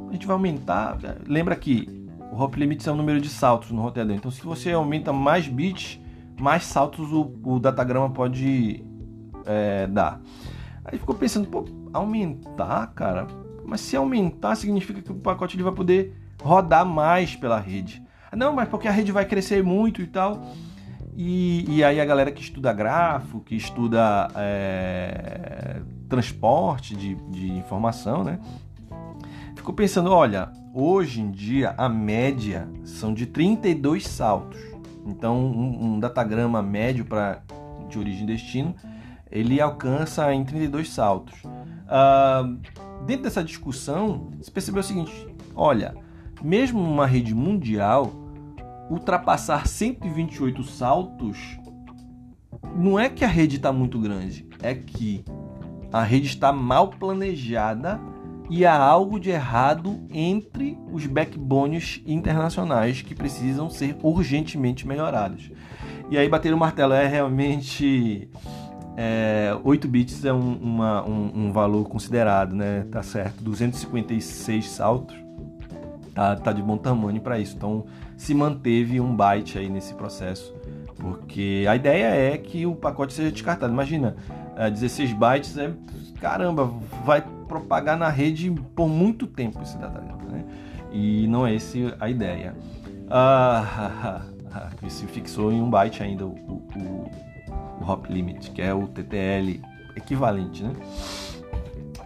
a 0.09 0.13
gente 0.13 0.25
vai 0.25 0.33
aumentar. 0.33 0.97
Lembra 1.27 1.55
que 1.55 2.07
o 2.31 2.41
hop 2.41 2.55
limit 2.55 2.87
é 2.87 2.91
o 2.91 2.95
número 2.95 3.19
de 3.19 3.29
saltos 3.29 3.71
no 3.71 3.81
roteador. 3.81 4.15
Então, 4.15 4.31
se 4.31 4.41
você 4.41 4.71
aumenta 4.71 5.11
mais 5.11 5.47
bits, 5.47 5.99
mais 6.39 6.63
saltos 6.63 7.11
o, 7.11 7.33
o 7.43 7.59
datagrama 7.59 8.09
pode 8.09 8.83
é, 9.45 9.87
dar. 9.87 10.21
Aí 10.85 10.97
ficou 10.97 11.15
pensando, 11.15 11.47
pô, 11.47 11.65
aumentar, 11.93 12.87
cara? 12.93 13.27
Mas 13.65 13.81
se 13.81 13.95
aumentar, 13.95 14.55
significa 14.55 15.01
que 15.01 15.11
o 15.11 15.15
pacote 15.15 15.55
ele 15.55 15.63
vai 15.63 15.73
poder 15.73 16.15
rodar 16.41 16.85
mais 16.85 17.35
pela 17.35 17.59
rede. 17.59 18.01
Não, 18.35 18.53
mas 18.53 18.67
porque 18.69 18.87
a 18.87 18.91
rede 18.91 19.11
vai 19.11 19.25
crescer 19.25 19.63
muito 19.63 20.01
e 20.01 20.07
tal. 20.07 20.41
E, 21.15 21.65
e 21.67 21.83
aí 21.83 21.99
a 21.99 22.05
galera 22.05 22.31
que 22.31 22.41
estuda 22.41 22.71
grafo, 22.71 23.41
que 23.41 23.55
estuda 23.55 24.29
é, 24.35 25.81
transporte 26.07 26.95
de, 26.95 27.15
de 27.15 27.51
informação, 27.51 28.23
né? 28.23 28.39
Ficou 29.55 29.73
pensando, 29.73 30.11
olha, 30.11 30.49
Hoje 30.71 31.19
em 31.19 31.31
dia, 31.31 31.73
a 31.77 31.89
média 31.89 32.69
são 32.83 33.11
de 33.11 33.25
32 33.25 34.07
saltos. 34.07 34.59
Então, 35.03 35.35
um, 35.37 35.95
um 35.95 35.99
datagrama 35.99 36.61
médio 36.61 37.03
para 37.05 37.41
de 37.89 37.97
origem 37.97 38.23
e 38.23 38.27
destino, 38.27 38.75
ele 39.31 39.59
alcança 39.59 40.31
em 40.31 40.45
32 40.45 40.91
saltos. 40.91 41.43
Uh, 41.43 42.59
dentro 43.03 43.23
dessa 43.23 43.43
discussão, 43.43 44.29
se 44.41 44.51
percebeu 44.51 44.81
o 44.81 44.83
seguinte: 44.83 45.27
olha, 45.55 45.95
mesmo 46.43 46.81
numa 46.81 47.05
rede 47.05 47.33
mundial, 47.33 48.11
ultrapassar 48.89 49.67
128 49.67 50.63
saltos 50.63 51.59
não 52.75 52.99
é 52.99 53.09
que 53.09 53.25
a 53.25 53.27
rede 53.27 53.57
está 53.57 53.71
muito 53.71 53.99
grande, 53.99 54.47
é 54.61 54.73
que 54.73 55.23
a 55.91 56.03
rede 56.03 56.27
está 56.27 56.51
mal 56.51 56.89
planejada 56.89 57.99
e 58.49 58.65
há 58.65 58.75
algo 58.75 59.19
de 59.19 59.29
errado 59.29 59.99
entre 60.11 60.77
os 60.91 61.05
backbones 61.05 62.01
internacionais 62.05 63.01
que 63.01 63.13
precisam 63.13 63.69
ser 63.69 63.95
urgentemente 64.01 64.87
melhorados. 64.87 65.51
E 66.09 66.17
aí 66.17 66.27
bater 66.27 66.53
o 66.53 66.57
martelo 66.57 66.93
é 66.93 67.07
realmente 67.07 68.29
é, 68.97 69.55
8 69.63 69.87
bits 69.87 70.25
é 70.25 70.33
um, 70.33 70.57
uma, 70.57 71.07
um, 71.07 71.31
um, 71.35 71.51
valor 71.51 71.87
considerado, 71.87 72.55
né? 72.55 72.85
Tá 72.91 73.03
certo, 73.03 73.43
256 73.43 74.69
saltos 74.69 75.28
tá, 76.19 76.35
tá 76.35 76.51
de 76.51 76.61
bom 76.61 76.77
tamanho 76.77 77.21
para 77.21 77.39
isso. 77.39 77.55
Então 77.55 77.85
se 78.17 78.33
manteve 78.33 78.99
um 78.99 79.15
byte 79.15 79.57
aí 79.57 79.69
nesse 79.69 79.93
processo, 79.93 80.53
porque 80.97 81.65
a 81.69 81.75
ideia 81.75 82.07
é 82.07 82.37
que 82.37 82.65
o 82.65 82.75
pacote 82.75 83.13
seja 83.13 83.31
descartado. 83.31 83.71
Imagina, 83.71 84.17
16 84.57 85.11
é, 85.11 85.13
bytes 85.13 85.57
é 85.57 85.73
caramba, 86.19 86.65
vai 87.05 87.21
propagar 87.47 87.97
na 87.97 88.09
rede 88.09 88.51
por 88.75 88.89
muito 88.89 89.25
tempo 89.25 89.61
esse 89.61 89.77
dado, 89.77 90.01
né? 90.29 90.43
E 90.91 91.25
não 91.27 91.47
é 91.47 91.55
esse 91.55 91.93
a 91.99 92.09
ideia. 92.09 92.53
Ah, 93.09 94.21
se 94.89 95.05
fixou 95.07 95.53
em 95.53 95.61
um 95.61 95.69
byte 95.69 96.03
ainda 96.03 96.25
o, 96.25 96.31
o, 96.31 97.11
o 97.79 97.89
hop 97.89 98.07
limit, 98.09 98.51
que 98.51 98.61
é 98.61 98.73
o 98.73 98.87
TTL 98.87 99.61
equivalente, 99.95 100.63
né? 100.63 100.73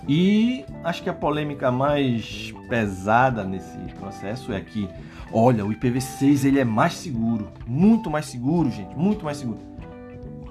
E 0.07 0.65
acho 0.83 1.01
que 1.01 1.09
a 1.09 1.13
polêmica 1.13 1.71
mais 1.71 2.53
pesada 2.67 3.43
nesse 3.43 3.77
processo 3.99 4.51
é 4.51 4.59
que, 4.59 4.89
olha, 5.31 5.65
o 5.65 5.69
IPv6 5.69 6.45
ele 6.45 6.59
é 6.59 6.65
mais 6.65 6.93
seguro, 6.93 7.47
muito 7.65 8.09
mais 8.09 8.25
seguro, 8.25 8.69
gente, 8.69 8.93
muito 8.95 9.23
mais 9.23 9.37
seguro. 9.37 9.59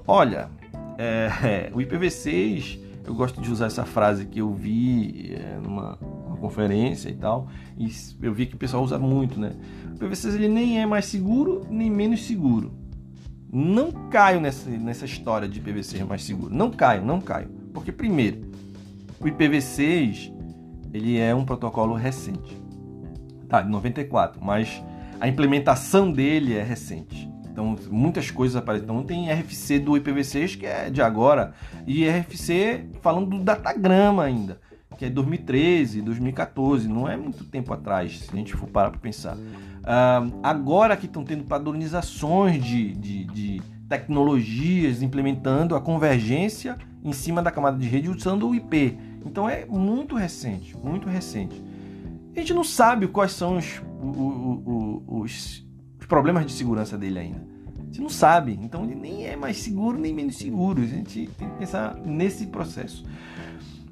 Olha, 0.07 0.49
é, 0.97 1.29
é, 1.43 1.71
o 1.75 1.77
IPv6, 1.77 2.79
eu 3.05 3.13
gosto 3.13 3.41
de 3.41 3.51
usar 3.51 3.67
essa 3.67 3.85
frase 3.85 4.25
que 4.25 4.39
eu 4.39 4.51
vi 4.51 5.35
é, 5.35 5.59
numa 5.61 5.97
conferência 6.39 7.09
e 7.09 7.15
tal, 7.15 7.47
e 7.77 7.89
eu 8.21 8.33
vi 8.33 8.47
que 8.47 8.55
o 8.55 8.57
pessoal 8.57 8.83
usa 8.83 8.97
muito, 8.97 9.39
né? 9.39 9.53
O 10.01 10.05
IPv6 10.05 10.33
ele 10.33 10.49
nem 10.49 10.81
é 10.81 10.85
mais 10.85 11.05
seguro 11.05 11.65
nem 11.69 11.91
menos 11.91 12.25
seguro. 12.25 12.73
Não 13.51 13.91
caio 14.09 14.41
nessa, 14.41 14.67
nessa 14.67 15.05
história 15.05 15.47
de 15.47 15.61
IPv6 15.61 16.03
mais 16.07 16.23
seguro. 16.23 16.53
Não 16.53 16.71
caio, 16.71 17.05
não 17.05 17.21
caio. 17.21 17.49
Porque 17.71 17.91
primeiro, 17.91 18.52
o 19.19 19.25
IPv6 19.25 20.33
ele 20.93 21.17
é 21.17 21.33
um 21.33 21.43
protocolo 21.43 21.95
recente, 21.95 22.61
tá? 23.49 23.61
De 23.61 23.69
94, 23.69 24.43
mas 24.43 24.83
a 25.19 25.27
implementação 25.27 26.11
dele 26.11 26.53
é 26.53 26.63
recente. 26.63 27.31
Então, 27.51 27.75
muitas 27.89 28.31
coisas 28.31 28.55
aparecem. 28.55 28.83
Então, 28.83 29.03
tem 29.03 29.31
RFC 29.31 29.79
do 29.79 29.91
IPv6 29.93 30.57
que 30.57 30.65
é 30.65 30.89
de 30.89 31.01
agora 31.01 31.53
e 31.85 32.07
RFC 32.07 32.87
falando 33.01 33.29
do 33.29 33.39
datagrama 33.39 34.23
ainda, 34.23 34.59
que 34.97 35.05
é 35.05 35.09
2013, 35.09 36.01
2014, 36.01 36.87
não 36.87 37.07
é 37.07 37.15
muito 37.15 37.45
tempo 37.45 37.73
atrás, 37.73 38.19
se 38.19 38.33
a 38.33 38.35
gente 38.35 38.53
for 38.53 38.67
parar 38.67 38.91
para 38.91 38.99
pensar. 38.99 39.35
Uh, 39.35 40.39
agora 40.41 40.95
que 40.97 41.05
estão 41.05 41.23
tendo 41.23 41.43
padronizações 41.43 42.63
de, 42.63 42.93
de, 42.93 43.25
de 43.25 43.61
tecnologias 43.87 45.01
implementando 45.01 45.75
a 45.75 45.81
convergência 45.81 46.77
em 47.03 47.11
cima 47.11 47.41
da 47.41 47.51
camada 47.51 47.77
de 47.77 47.87
rede 47.87 48.09
usando 48.09 48.47
o 48.47 48.55
IP. 48.55 48.97
Então 49.25 49.49
é 49.49 49.65
muito 49.65 50.15
recente, 50.15 50.75
muito 50.77 51.07
recente. 51.07 51.61
A 52.35 52.39
gente 52.39 52.53
não 52.53 52.63
sabe 52.63 53.07
quais 53.07 53.31
são 53.31 53.57
os, 53.57 53.81
os, 54.01 55.03
os, 55.07 56.07
problemas 56.07 56.45
de 56.45 56.51
segurança 56.51 56.97
dele 56.97 57.19
ainda. 57.19 57.45
A 57.79 57.85
gente 57.85 58.01
não 58.01 58.09
sabe. 58.09 58.57
Então 58.61 58.83
ele 58.83 58.95
nem 58.95 59.25
é 59.25 59.35
mais 59.35 59.57
seguro 59.57 59.99
nem 59.99 60.13
menos 60.13 60.37
seguro. 60.37 60.81
A 60.81 60.85
gente 60.85 61.29
tem 61.37 61.49
que 61.49 61.57
pensar 61.57 61.95
nesse 61.97 62.47
processo. 62.47 63.05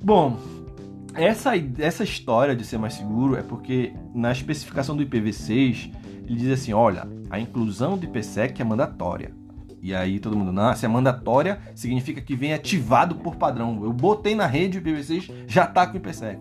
Bom, 0.02 0.40
essa, 1.14 1.52
essa 1.78 2.04
história 2.04 2.56
de 2.56 2.66
ser 2.66 2.78
mais 2.78 2.94
seguro 2.94 3.36
é 3.36 3.44
porque 3.44 3.94
na 4.14 4.32
especificação 4.32 4.96
do 4.96 5.06
IPv6 5.06 5.94
ele 6.26 6.36
diz 6.36 6.52
assim: 6.52 6.74
olha, 6.74 7.08
a 7.30 7.40
inclusão 7.40 7.98
do 7.98 8.06
IPsec 8.06 8.62
é 8.62 8.66
mandatória. 8.66 9.34
E 9.82 9.96
aí 9.96 10.20
todo 10.20 10.38
mundo, 10.38 10.52
não, 10.52 10.76
se 10.76 10.86
é 10.86 10.88
mandatória, 10.88 11.60
significa 11.74 12.22
que 12.22 12.36
vem 12.36 12.54
ativado 12.54 13.16
por 13.16 13.36
padrão. 13.36 13.84
Eu 13.84 13.92
botei 13.92 14.36
na 14.36 14.46
rede 14.46 14.78
o 14.78 14.82
IPv6, 14.82 15.32
já 15.48 15.66
tá 15.66 15.88
com 15.88 15.94
o 15.94 15.98
IPsec. 15.98 16.40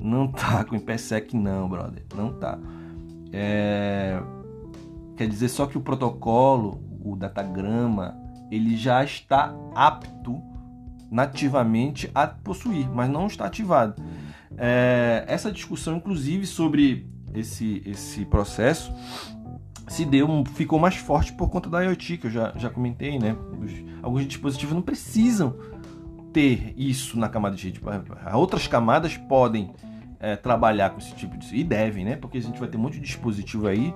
Não 0.00 0.26
tá 0.26 0.64
com 0.64 0.74
o 0.74 0.78
IPsec 0.78 1.36
não, 1.36 1.68
brother. 1.68 2.02
Não 2.14 2.32
tá. 2.32 2.58
É... 3.32 4.20
Quer 5.16 5.28
dizer 5.28 5.48
só 5.48 5.66
que 5.66 5.78
o 5.78 5.80
protocolo, 5.80 6.82
o 7.04 7.14
datagrama, 7.14 8.16
ele 8.50 8.76
já 8.76 9.02
está 9.04 9.54
apto 9.74 10.42
nativamente 11.08 12.10
a 12.12 12.26
possuir, 12.26 12.90
mas 12.90 13.08
não 13.08 13.28
está 13.28 13.46
ativado. 13.46 14.02
É... 14.58 15.24
Essa 15.28 15.52
discussão, 15.52 15.96
inclusive, 15.96 16.46
sobre 16.46 17.08
esse, 17.32 17.80
esse 17.86 18.24
processo 18.24 18.92
se 19.86 20.04
deu, 20.04 20.44
ficou 20.54 20.78
mais 20.78 20.96
forte 20.96 21.32
por 21.32 21.48
conta 21.48 21.70
da 21.70 21.82
IoT, 21.82 22.18
que 22.18 22.26
eu 22.26 22.30
já, 22.30 22.52
já 22.56 22.68
comentei, 22.68 23.18
né? 23.18 23.36
Os, 23.60 23.72
alguns 24.02 24.26
dispositivos 24.26 24.74
não 24.74 24.82
precisam 24.82 25.54
ter 26.32 26.74
isso 26.76 27.18
na 27.18 27.28
camada 27.28 27.56
de 27.56 27.64
rede. 27.64 27.80
Outras 28.34 28.66
camadas 28.66 29.16
podem 29.16 29.72
é, 30.20 30.36
trabalhar 30.36 30.90
com 30.90 30.98
esse 30.98 31.14
tipo 31.14 31.36
de... 31.38 31.54
E 31.54 31.64
devem, 31.64 32.04
né? 32.04 32.16
Porque 32.16 32.38
a 32.38 32.42
gente 32.42 32.58
vai 32.58 32.68
ter 32.68 32.76
um 32.76 32.80
monte 32.80 32.94
de 32.94 33.06
dispositivo 33.06 33.66
aí. 33.66 33.94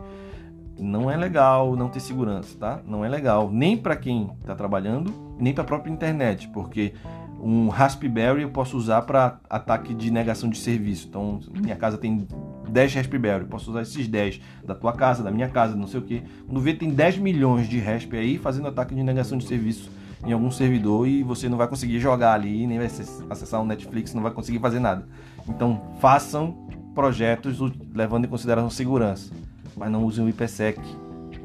Não 0.79 1.11
é 1.11 1.17
legal 1.17 1.77
não 1.77 1.89
ter 1.89 2.01
segurança, 2.01 2.57
tá? 2.59 2.81
Não 2.87 3.05
é 3.05 3.09
legal. 3.09 3.51
Nem 3.51 3.77
para 3.77 3.97
quem 3.97 4.31
está 4.41 4.55
trabalhando, 4.55 5.13
nem 5.39 5.53
para 5.53 5.65
a 5.65 5.67
própria 5.67 5.93
internet. 5.93 6.49
Porque 6.49 6.95
um 7.43 7.69
Raspberry 7.69 8.43
eu 8.43 8.51
posso 8.51 8.77
usar 8.77 9.03
para 9.03 9.41
ataque 9.49 9.93
de 9.93 10.11
negação 10.11 10.49
de 10.49 10.59
serviço. 10.59 11.09
Então, 11.09 11.41
minha 11.55 11.77
casa 11.77 11.99
tem 11.99 12.27
10 12.71 12.95
Raspberry, 12.95 13.45
posso 13.45 13.71
usar 13.71 13.83
esses 13.83 14.07
10 14.07 14.41
da 14.65 14.75
tua 14.75 14.93
casa, 14.93 15.23
da 15.23 15.31
minha 15.31 15.49
casa, 15.49 15.75
não 15.77 15.87
sei 15.87 16.01
o 16.01 16.03
que. 16.03 16.23
Quando 16.47 16.61
vê, 16.61 16.75
tem 16.75 16.91
10 16.91 17.19
milhões 17.19 17.69
de 17.69 17.79
Rasp 17.79 18.13
aí 18.15 18.39
fazendo 18.39 18.69
ataque 18.69 18.95
de 18.95 19.03
negação 19.03 19.37
de 19.37 19.47
serviço 19.47 19.91
em 20.25 20.33
algum 20.33 20.51
servidor 20.51 21.09
e 21.09 21.23
você 21.23 21.49
não 21.49 21.57
vai 21.57 21.67
conseguir 21.67 21.99
jogar 21.99 22.35
ali, 22.35 22.67
nem 22.67 22.79
vai 22.79 22.87
acessar 22.87 23.61
o 23.61 23.65
Netflix, 23.65 24.15
não 24.15 24.23
vai 24.23 24.33
conseguir 24.33 24.59
fazer 24.59 24.79
nada. 24.79 25.07
Então, 25.49 25.83
façam 26.01 26.69
projetos 26.95 27.59
levando 27.95 28.27
em 28.27 28.29
consideração 28.29 28.71
segurança, 28.71 29.33
mas 29.77 29.91
não 29.91 30.05
usem 30.05 30.25
o 30.25 30.29
IPsec 30.29 30.81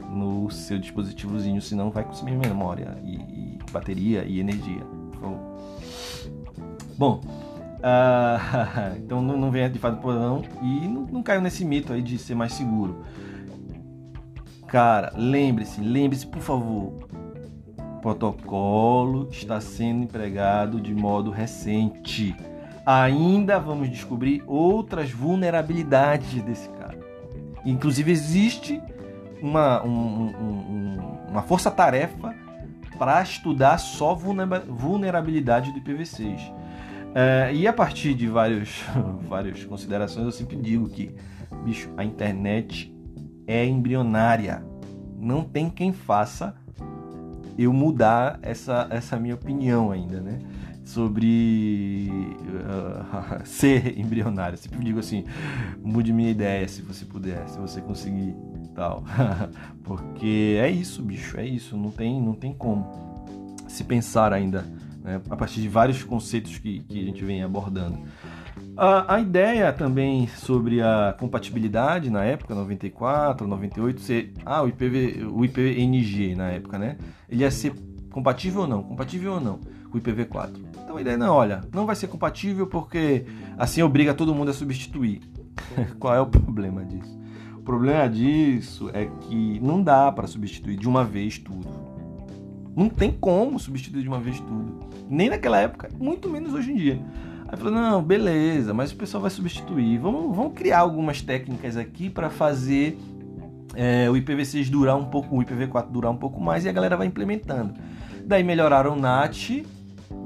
no 0.09 0.49
seu 0.49 0.79
dispositivozinho, 0.79 1.61
senão 1.61 1.89
vai 1.89 2.03
consumir 2.03 2.35
memória 2.35 2.97
e, 3.03 3.15
e 3.15 3.59
bateria 3.71 4.23
e 4.25 4.39
energia. 4.39 4.85
Bom, 6.97 7.21
uh, 7.85 8.97
então 8.97 9.21
não, 9.21 9.37
não 9.37 9.51
vem 9.51 9.69
de 9.69 9.79
fato 9.79 10.01
por 10.01 10.13
não 10.13 10.41
e 10.61 10.87
não, 10.87 11.01
não 11.03 11.23
caiu 11.23 11.41
nesse 11.41 11.63
mito 11.63 11.93
aí 11.93 12.01
de 12.01 12.17
ser 12.17 12.35
mais 12.35 12.53
seguro. 12.53 13.03
Cara, 14.67 15.13
lembre-se, 15.15 15.79
lembre-se 15.79 16.25
por 16.25 16.41
favor, 16.41 17.07
protocolo 18.05 19.29
está 19.31 19.59
sendo 19.59 20.03
empregado 20.03 20.79
de 20.79 20.93
modo 20.93 21.31
recente. 21.31 22.35
Ainda 22.85 23.57
vamos 23.57 23.89
descobrir 23.89 24.43
outras 24.45 25.09
vulnerabilidades 25.09 26.39
desse 26.43 26.69
cara. 26.69 26.99
Inclusive 27.65 28.11
existe 28.11 28.79
uma, 29.41 29.83
um, 29.83 30.27
um, 30.27 30.97
uma 31.29 31.41
força-tarefa 31.41 32.35
para 32.95 33.23
estudar 33.23 33.79
só 33.79 34.13
vulnerabilidade 34.13 35.71
do 35.71 35.79
IPv6. 35.79 36.53
É, 37.17 37.49
e 37.53 37.65
a 37.65 37.71
partir 37.71 38.13
de 38.13 38.27
vários, 38.27 38.83
várias 39.29 39.63
considerações, 39.63 40.25
eu 40.25 40.31
sempre 40.33 40.57
digo 40.57 40.89
que, 40.89 41.15
bicho, 41.63 41.89
a 41.95 42.03
internet 42.03 42.93
é 43.47 43.65
embrionária. 43.65 44.61
Não 45.17 45.41
tem 45.41 45.69
quem 45.69 45.93
faça 45.93 46.53
eu 47.57 47.71
mudar 47.71 48.37
essa, 48.41 48.85
essa 48.89 49.17
minha 49.17 49.33
opinião 49.33 49.91
ainda, 49.91 50.19
né? 50.19 50.39
Sobre 50.83 52.11
uh, 52.11 53.39
ser 53.47 53.97
embrionário. 53.97 54.55
Eu 54.55 54.57
sempre 54.57 54.83
digo 54.83 54.99
assim, 54.99 55.23
mude 55.81 56.11
minha 56.11 56.29
ideia 56.29 56.67
se 56.67 56.81
você 56.81 57.05
puder, 57.05 57.47
se 57.47 57.57
você 57.57 57.79
conseguir 57.79 58.35
tal. 58.75 59.05
Porque 59.85 60.57
é 60.59 60.69
isso, 60.69 61.01
bicho, 61.01 61.39
é 61.39 61.45
isso. 61.45 61.77
Não 61.77 61.91
tem, 61.91 62.21
não 62.21 62.33
tem 62.33 62.53
como 62.53 62.85
se 63.69 63.85
pensar 63.85 64.33
ainda 64.33 64.65
né, 65.05 65.21
a 65.29 65.37
partir 65.37 65.61
de 65.61 65.69
vários 65.69 66.03
conceitos 66.03 66.57
que, 66.57 66.79
que 66.79 66.99
a 66.99 67.05
gente 67.05 67.23
vem 67.23 67.43
abordando. 67.43 67.99
A, 68.75 69.15
a, 69.15 69.21
ideia 69.21 69.71
também 69.71 70.27
sobre 70.27 70.81
a 70.81 71.15
compatibilidade 71.17 72.09
na 72.09 72.23
época, 72.23 72.55
94, 72.55 73.47
98, 73.47 74.01
ser, 74.01 74.33
ah, 74.43 74.63
o, 74.63 74.67
IPv, 74.67 75.27
o 75.31 75.45
IPNG 75.45 76.35
na 76.35 76.49
época, 76.49 76.79
né? 76.79 76.97
Ele 77.29 77.41
ia 77.41 77.51
ser 77.51 77.73
compatível 78.11 78.61
ou 78.61 78.67
não? 78.67 78.81
Compatível 78.81 79.33
ou 79.33 79.39
não 79.39 79.59
com 79.91 79.97
o 79.97 80.01
IPv4? 80.01 80.49
Então 80.83 80.97
a 80.97 81.01
ideia 81.01 81.17
não, 81.17 81.33
olha, 81.33 81.61
não 81.71 81.85
vai 81.85 81.95
ser 81.95 82.07
compatível 82.07 82.65
porque 82.65 83.25
assim 83.57 83.81
obriga 83.83 84.13
todo 84.13 84.33
mundo 84.33 84.49
a 84.49 84.53
substituir. 84.53 85.21
Qual 85.99 86.13
é 86.13 86.19
o 86.19 86.25
problema 86.25 86.83
disso? 86.83 87.17
O 87.55 87.61
problema 87.61 88.09
disso 88.09 88.89
é 88.93 89.05
que 89.05 89.59
não 89.59 89.81
dá 89.81 90.11
para 90.11 90.27
substituir 90.27 90.77
de 90.77 90.87
uma 90.87 91.03
vez 91.03 91.37
tudo. 91.37 91.67
Não 92.75 92.89
tem 92.89 93.11
como 93.11 93.57
substituir 93.57 94.01
de 94.01 94.07
uma 94.09 94.19
vez 94.19 94.39
tudo. 94.39 94.94
Nem 95.09 95.29
naquela 95.29 95.59
época, 95.59 95.89
muito 95.99 96.29
menos 96.29 96.53
hoje 96.53 96.71
em 96.71 96.75
dia. 96.75 96.99
Aí 97.47 97.57
falou, 97.57 97.73
não, 97.73 98.01
beleza, 98.01 98.73
mas 98.73 98.91
o 98.91 98.95
pessoal 98.95 99.21
vai 99.21 99.29
substituir. 99.29 99.99
Vamos, 99.99 100.35
vamos 100.35 100.53
criar 100.53 100.79
algumas 100.79 101.21
técnicas 101.21 101.77
aqui 101.77 102.09
para 102.09 102.29
fazer 102.29 102.97
é, 103.75 104.09
o 104.09 104.13
IPv6 104.13 104.69
durar 104.69 104.95
um 104.95 105.05
pouco, 105.05 105.35
o 105.35 105.43
IPv4 105.43 105.89
durar 105.89 106.11
um 106.11 106.17
pouco 106.17 106.41
mais 106.41 106.65
e 106.65 106.69
a 106.69 106.71
galera 106.71 106.97
vai 106.97 107.07
implementando. 107.07 107.73
Daí 108.25 108.43
melhoraram 108.43 108.93
o 108.93 108.95
NAT, 108.95 109.63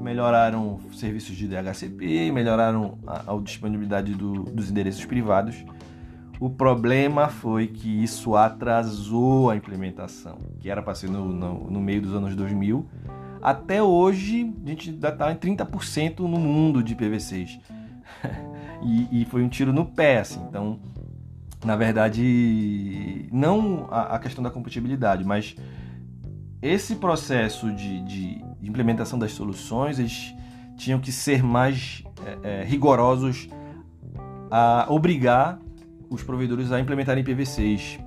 melhoraram 0.00 0.78
serviços 0.94 1.36
de 1.36 1.46
DHCP, 1.46 2.30
melhoraram 2.32 2.98
a, 3.06 3.32
a 3.32 3.40
disponibilidade 3.40 4.14
do, 4.14 4.44
dos 4.44 4.70
endereços 4.70 5.04
privados. 5.04 5.64
O 6.40 6.48
problema 6.48 7.28
foi 7.28 7.66
que 7.66 8.02
isso 8.02 8.34
atrasou 8.34 9.50
a 9.50 9.56
implementação, 9.56 10.38
que 10.58 10.70
era 10.70 10.80
para 10.80 10.94
ser 10.94 11.10
no, 11.10 11.26
no, 11.26 11.70
no, 11.70 11.80
meio 11.80 12.00
dos 12.00 12.14
anos 12.14 12.34
2000. 12.34 12.88
Até 13.42 13.82
hoje, 13.82 14.52
a 14.64 14.68
gente 14.68 14.90
ainda 14.90 15.08
está 15.08 15.32
em 15.32 15.36
30% 15.36 16.20
no 16.20 16.38
mundo 16.38 16.82
de 16.82 16.94
PVCs. 16.94 17.58
e, 18.82 19.22
e, 19.22 19.24
foi 19.24 19.42
um 19.42 19.48
tiro 19.48 19.72
no 19.72 19.86
pé, 19.86 20.18
assim. 20.18 20.40
Então, 20.48 20.78
na 21.64 21.76
verdade, 21.76 23.28
não 23.32 23.88
a, 23.90 24.16
a 24.16 24.18
questão 24.18 24.42
da 24.42 24.50
compatibilidade, 24.50 25.24
mas 25.24 25.54
esse 26.62 26.96
processo 26.96 27.70
de, 27.72 28.00
de, 28.02 28.44
implementação 28.62 29.18
das 29.18 29.32
soluções, 29.32 29.98
eles 29.98 30.34
tinham 30.76 31.00
que 31.00 31.10
ser 31.10 31.42
mais 31.42 32.04
é, 32.24 32.60
é, 32.60 32.64
rigorosos 32.64 33.48
a 34.50 34.86
obrigar 34.88 35.58
os 36.10 36.22
provedores 36.22 36.72
a 36.72 36.80
implementarem 36.80 37.24
PV6. 37.24 38.00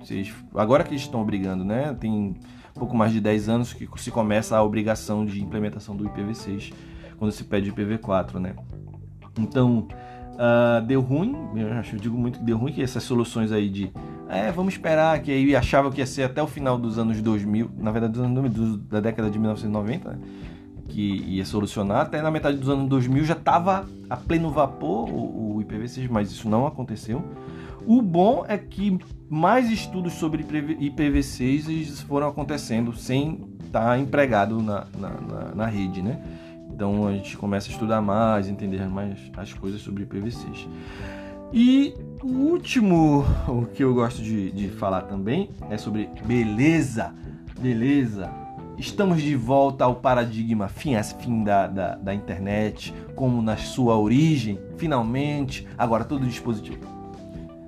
Vocês, 0.00 0.34
agora 0.54 0.84
que 0.84 0.90
eles 0.90 1.02
estão 1.02 1.20
obrigando, 1.22 1.64
né? 1.64 1.94
Tem 1.98 2.34
pouco 2.78 2.96
mais 2.96 3.12
de 3.12 3.20
10 3.20 3.48
anos 3.48 3.72
que 3.72 3.88
se 3.96 4.10
começa 4.10 4.56
a 4.56 4.62
obrigação 4.62 5.24
de 5.24 5.42
implementação 5.42 5.96
do 5.96 6.04
IPv6 6.04 6.72
quando 7.18 7.32
se 7.32 7.44
pede 7.44 7.72
IPv4, 7.72 8.38
né? 8.38 8.54
Então, 9.38 9.88
uh, 10.34 10.84
deu 10.86 11.00
ruim, 11.00 11.34
eu 11.56 11.72
acho, 11.72 11.96
digo 11.96 12.16
muito 12.16 12.38
que 12.38 12.44
deu 12.44 12.56
ruim 12.56 12.72
que 12.72 12.82
essas 12.82 13.02
soluções 13.02 13.52
aí 13.52 13.68
de 13.68 13.92
é, 14.28 14.50
vamos 14.50 14.74
esperar, 14.74 15.20
que 15.20 15.30
aí 15.30 15.54
achava 15.54 15.90
que 15.90 16.00
ia 16.00 16.06
ser 16.06 16.24
até 16.24 16.42
o 16.42 16.46
final 16.46 16.76
dos 16.76 16.98
anos 16.98 17.20
2000, 17.22 17.70
na 17.78 17.90
verdade 17.90 18.12
dos 18.12 18.22
anos 18.22 18.34
2000, 18.34 18.76
da 18.78 19.00
década 19.00 19.30
de 19.30 19.38
1990, 19.38 20.10
né? 20.10 20.18
que 20.88 21.22
ia 21.26 21.44
solucionar, 21.44 22.02
até 22.02 22.22
na 22.22 22.30
metade 22.30 22.56
dos 22.56 22.68
anos 22.68 22.88
2000 22.88 23.24
já 23.24 23.34
estava 23.34 23.86
a 24.08 24.16
pleno 24.16 24.50
vapor 24.50 25.08
o, 25.08 25.56
o 25.56 25.62
IPv6, 25.62 26.08
mas 26.10 26.30
isso 26.30 26.48
não 26.48 26.66
aconteceu. 26.66 27.24
O 27.86 28.02
bom 28.02 28.44
é 28.48 28.58
que 28.58 28.98
mais 29.30 29.70
estudos 29.70 30.14
sobre 30.14 30.42
IPv6 30.42 32.02
foram 32.04 32.26
acontecendo 32.26 32.92
sem 32.92 33.46
estar 33.64 33.90
tá 33.90 33.98
empregado 33.98 34.60
na, 34.60 34.86
na, 34.98 35.10
na, 35.10 35.54
na 35.54 35.66
rede, 35.66 36.02
né? 36.02 36.20
Então 36.74 37.06
a 37.06 37.12
gente 37.12 37.36
começa 37.36 37.68
a 37.68 37.72
estudar 37.72 38.02
mais, 38.02 38.48
entender 38.48 38.88
mais 38.88 39.18
as 39.36 39.52
coisas 39.52 39.80
sobre 39.80 40.04
IPv6. 40.04 40.66
E 41.52 41.94
o 42.24 42.26
último 42.26 43.24
o 43.46 43.66
que 43.66 43.84
eu 43.84 43.94
gosto 43.94 44.20
de, 44.20 44.50
de 44.50 44.68
falar 44.68 45.02
também 45.02 45.50
é 45.70 45.78
sobre 45.78 46.10
beleza. 46.26 47.14
Beleza. 47.60 48.28
Estamos 48.76 49.22
de 49.22 49.36
volta 49.36 49.84
ao 49.84 49.94
paradigma 49.94 50.66
fim, 50.66 50.94
fim 51.20 51.44
da, 51.44 51.68
da, 51.68 51.94
da 51.94 52.12
internet, 52.12 52.92
como 53.14 53.40
na 53.40 53.56
sua 53.56 53.96
origem, 53.96 54.58
finalmente, 54.76 55.66
agora 55.78 56.04
todo 56.04 56.26
dispositivo. 56.26 56.95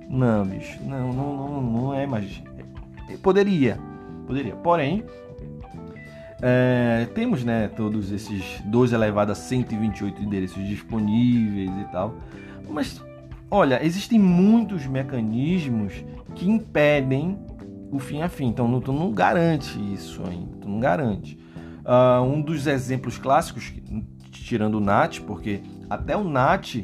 Não, 0.09 0.43
bicho, 0.43 0.79
não, 0.83 1.13
não, 1.13 1.37
não, 1.37 1.61
não 1.61 1.93
é 1.93 2.07
mais. 2.07 2.41
Poderia, 3.21 3.77
poderia. 4.25 4.55
Porém, 4.55 5.05
é, 6.41 7.07
temos 7.13 7.43
né, 7.43 7.67
todos 7.67 8.11
esses 8.11 8.59
2 8.65 8.93
elevado 8.93 9.31
a 9.31 9.35
128 9.35 10.21
endereços 10.21 10.67
disponíveis 10.67 11.69
e 11.69 11.91
tal, 11.91 12.15
mas 12.67 13.03
olha, 13.51 13.85
existem 13.85 14.17
muitos 14.17 14.87
mecanismos 14.87 16.03
que 16.33 16.49
impedem 16.49 17.37
o 17.91 17.99
fim 17.99 18.21
a 18.21 18.29
fim. 18.29 18.47
Então, 18.47 18.79
tu 18.79 18.91
não 18.91 19.11
garante 19.11 19.77
isso 19.93 20.23
ainda, 20.25 20.57
tu 20.61 20.67
não 20.67 20.79
garante. 20.79 21.37
Uh, 21.85 22.23
um 22.23 22.41
dos 22.41 22.67
exemplos 22.67 23.17
clássicos, 23.17 23.73
tirando 24.31 24.75
o 24.75 24.79
NAT, 24.79 25.19
porque 25.21 25.61
até 25.89 26.15
o 26.15 26.23
NAT, 26.23 26.83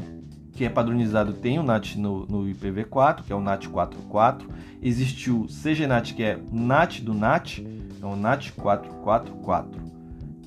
que 0.56 0.64
é 0.64 0.70
padronizado, 0.70 1.34
tem 1.34 1.60
o 1.60 1.64
NAT 1.64 1.98
no, 1.98 2.26
no 2.28 2.44
IPv4, 2.46 3.24
que 3.26 3.34
é 3.34 3.36
o 3.36 3.42
NAT 3.42 3.68
4.4. 3.68 4.44
Existe 4.82 5.30
o 5.30 5.48
CGNAT, 5.48 6.14
que 6.14 6.24
é 6.24 6.40
NAT 6.50 7.02
do 7.02 7.14
NAT, 7.14 7.60
é 7.60 8.06
o 8.06 8.16
NAT 8.16 8.52
4.4.4, 8.52 9.66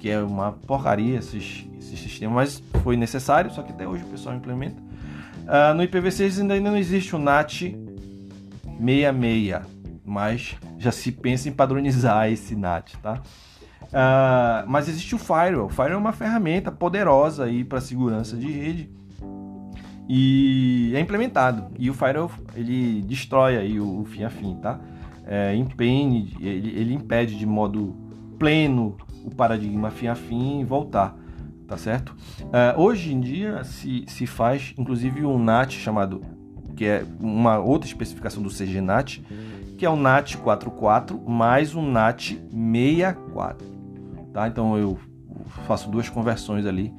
que 0.01 0.09
é 0.09 0.19
uma 0.19 0.53
porcaria 0.53 1.19
esses, 1.19 1.69
esse 1.79 1.95
sistema, 1.99 2.37
mas 2.37 2.63
foi 2.83 2.97
necessário, 2.97 3.51
só 3.51 3.63
que 3.63 3.71
até 3.71 3.87
hoje 3.87 4.03
o 4.03 4.07
pessoal 4.07 4.35
implementa. 4.35 4.81
Uh, 4.81 5.75
no 5.75 5.83
IPv6 5.83 6.41
ainda 6.41 6.59
não 6.59 6.77
existe 6.77 7.15
o 7.15 7.19
NAT 7.19 7.75
66, 8.81 9.63
mas 10.07 10.57
já 10.79 10.91
se 10.91 11.13
pensa 11.13 11.51
em 11.51 11.53
padronizar 11.53 12.33
esse 12.33 12.57
NAT, 12.57 12.95
tá? 13.03 13.21
Uh, 13.83 14.65
mas 14.67 14.89
existe 14.89 15.15
o 15.15 15.19
Firewall. 15.19 15.67
O 15.67 15.69
Firewall 15.69 15.95
é 15.95 15.97
uma 15.99 16.13
ferramenta 16.13 16.73
poderosa 16.73 17.45
aí 17.45 17.63
para 17.63 17.81
segurança 17.81 18.37
de 18.37 18.51
rede 18.51 18.98
e 20.09 20.93
é 20.95 21.01
implementado. 21.01 21.67
E 21.79 21.91
o 21.91 21.95
Firewall 21.95 22.31
ele 22.55 23.03
destrói 23.03 23.57
aí 23.59 23.79
o, 23.79 24.01
o 24.01 24.05
fim 24.05 24.25
a 24.25 24.31
fim, 24.31 24.55
tá? 24.57 24.81
É, 25.27 25.55
impede, 25.55 26.37
ele, 26.41 26.71
ele 26.79 26.95
impede 26.95 27.37
de 27.37 27.45
modo 27.45 27.95
pleno 28.39 28.97
o 29.25 29.31
paradigma 29.31 29.91
fim 29.91 30.07
a 30.07 30.15
fim 30.15 30.65
voltar, 30.65 31.15
tá 31.67 31.77
certo? 31.77 32.17
Uh, 32.45 32.81
hoje 32.81 33.13
em 33.13 33.21
dia 33.21 33.63
se, 33.65 34.05
se 34.07 34.27
faz 34.27 34.73
inclusive 34.79 35.27
um 35.27 35.39
NAT 35.39 35.73
chamado 35.73 36.23
que 36.75 36.87
é 36.87 37.05
uma 37.19 37.59
outra 37.59 37.89
especificação 37.89 38.41
do 38.41 38.51
CGNAT, 38.51 39.21
que 39.77 39.85
é 39.85 39.91
o 39.91 39.97
NAT 39.97 40.37
44 40.37 41.21
mais 41.29 41.75
um 41.75 41.83
NAT 41.83 42.39
64. 42.53 43.67
Tá? 44.33 44.47
Então 44.47 44.79
eu 44.79 44.97
faço 45.67 45.91
duas 45.91 46.09
conversões 46.09 46.65
ali 46.67 46.95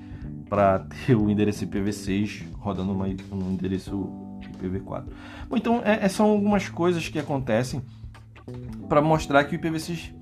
para 0.50 0.80
ter 1.08 1.15
o 1.15 1.30
endereço 1.30 1.65
IPv6 1.65 2.43
rodando 2.60 2.91
uma, 2.91 3.06
um 3.06 3.52
endereço 3.52 4.10
IPv4. 4.41 5.06
Bom, 5.50 5.58
então 5.58 5.82
é, 5.84 6.06
é, 6.06 6.10
são 6.10 6.30
algumas 6.30 6.69
coisas 6.69 7.08
que 7.08 7.17
acontecem 7.17 7.82
para 8.88 9.02
mostrar 9.02 9.43
que 9.45 9.56
o 9.56 9.60
IPv6 9.60 10.13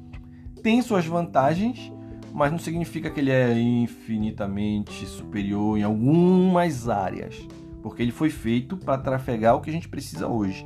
tem 0.61 0.81
suas 0.81 1.05
vantagens, 1.05 1.91
mas 2.33 2.51
não 2.51 2.59
significa 2.59 3.09
que 3.09 3.19
ele 3.19 3.31
é 3.31 3.57
infinitamente 3.57 5.05
superior 5.05 5.77
em 5.77 5.83
algumas 5.83 6.89
áreas, 6.89 7.35
porque 7.81 8.01
ele 8.01 8.11
foi 8.11 8.29
feito 8.29 8.77
para 8.77 8.97
trafegar 8.97 9.55
o 9.55 9.61
que 9.61 9.69
a 9.69 9.73
gente 9.73 9.87
precisa 9.87 10.27
hoje 10.27 10.65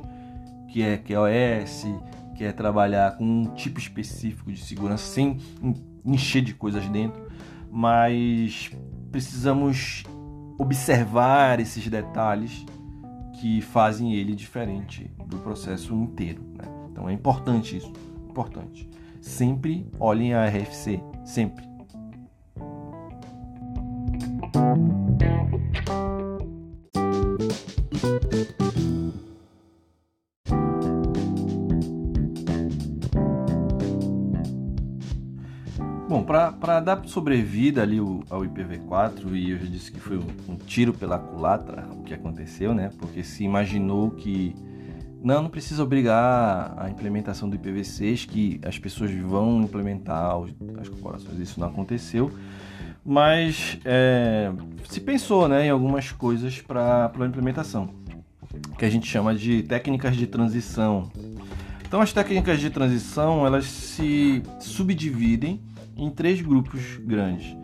que 0.72 0.82
é 0.82 0.96
QoS, 0.96 1.86
que 2.34 2.44
é 2.44 2.50
trabalhar 2.50 3.18
com 3.18 3.24
um 3.24 3.54
tipo 3.54 3.78
específico 3.78 4.50
de 4.50 4.58
segurança 4.58 5.04
sem 5.04 5.36
encher 6.02 6.42
de 6.42 6.54
coisas 6.54 6.88
dentro, 6.88 7.28
mas 7.70 8.70
precisamos 9.10 10.02
observar 10.58 11.60
esses 11.60 11.86
detalhes 11.88 12.64
que 13.34 13.60
fazem 13.60 14.14
ele 14.14 14.34
diferente 14.34 15.10
do 15.26 15.38
processo 15.38 15.94
inteiro. 15.94 16.42
Né? 16.54 16.64
Então 16.90 17.08
é 17.08 17.12
importante 17.12 17.76
isso, 17.76 17.92
importante. 18.28 18.88
Sempre 19.20 19.86
olhem 19.98 20.34
a 20.34 20.46
RFC, 20.46 21.00
sempre. 21.24 21.71
Dar 36.82 37.04
sobrevida 37.06 37.82
ali 37.82 37.98
ao 37.98 38.42
IPv4, 38.42 39.34
e 39.34 39.50
eu 39.50 39.58
já 39.58 39.66
disse 39.66 39.90
que 39.90 40.00
foi 40.00 40.18
um, 40.18 40.56
tiro 40.66 40.92
pela 40.92 41.18
culatra 41.18 41.86
o 41.92 42.02
que 42.02 42.12
aconteceu, 42.12 42.74
né? 42.74 42.90
Porque 42.98 43.22
se 43.22 43.44
imaginou 43.44 44.10
que 44.10 44.54
não, 45.22 45.42
não 45.42 45.48
precisa 45.48 45.82
obrigar 45.82 46.74
a 46.76 46.90
implementação 46.90 47.48
do 47.48 47.56
IPv6, 47.56 48.26
que 48.26 48.60
as 48.64 48.78
pessoas 48.78 49.10
vão 49.12 49.62
implementar, 49.62 50.34
as 50.80 50.88
corporações, 50.88 51.38
isso 51.38 51.60
não 51.60 51.68
aconteceu. 51.68 52.30
Mas 53.04 53.78
é, 53.84 54.52
se 54.88 55.00
pensou 55.00 55.48
né, 55.48 55.66
em 55.66 55.70
algumas 55.70 56.12
coisas 56.12 56.60
para 56.60 57.10
a 57.18 57.26
implementação, 57.26 57.88
que 58.78 58.84
a 58.84 58.90
gente 58.90 59.06
chama 59.06 59.34
de 59.34 59.62
técnicas 59.62 60.16
de 60.16 60.26
transição. 60.26 61.10
Então 61.86 62.00
as 62.00 62.12
técnicas 62.12 62.60
de 62.60 62.70
transição 62.70 63.46
elas 63.46 63.64
se 63.66 64.42
subdividem 64.60 65.60
em 65.96 66.10
três 66.10 66.40
grupos 66.40 66.96
grandes: 66.98 67.56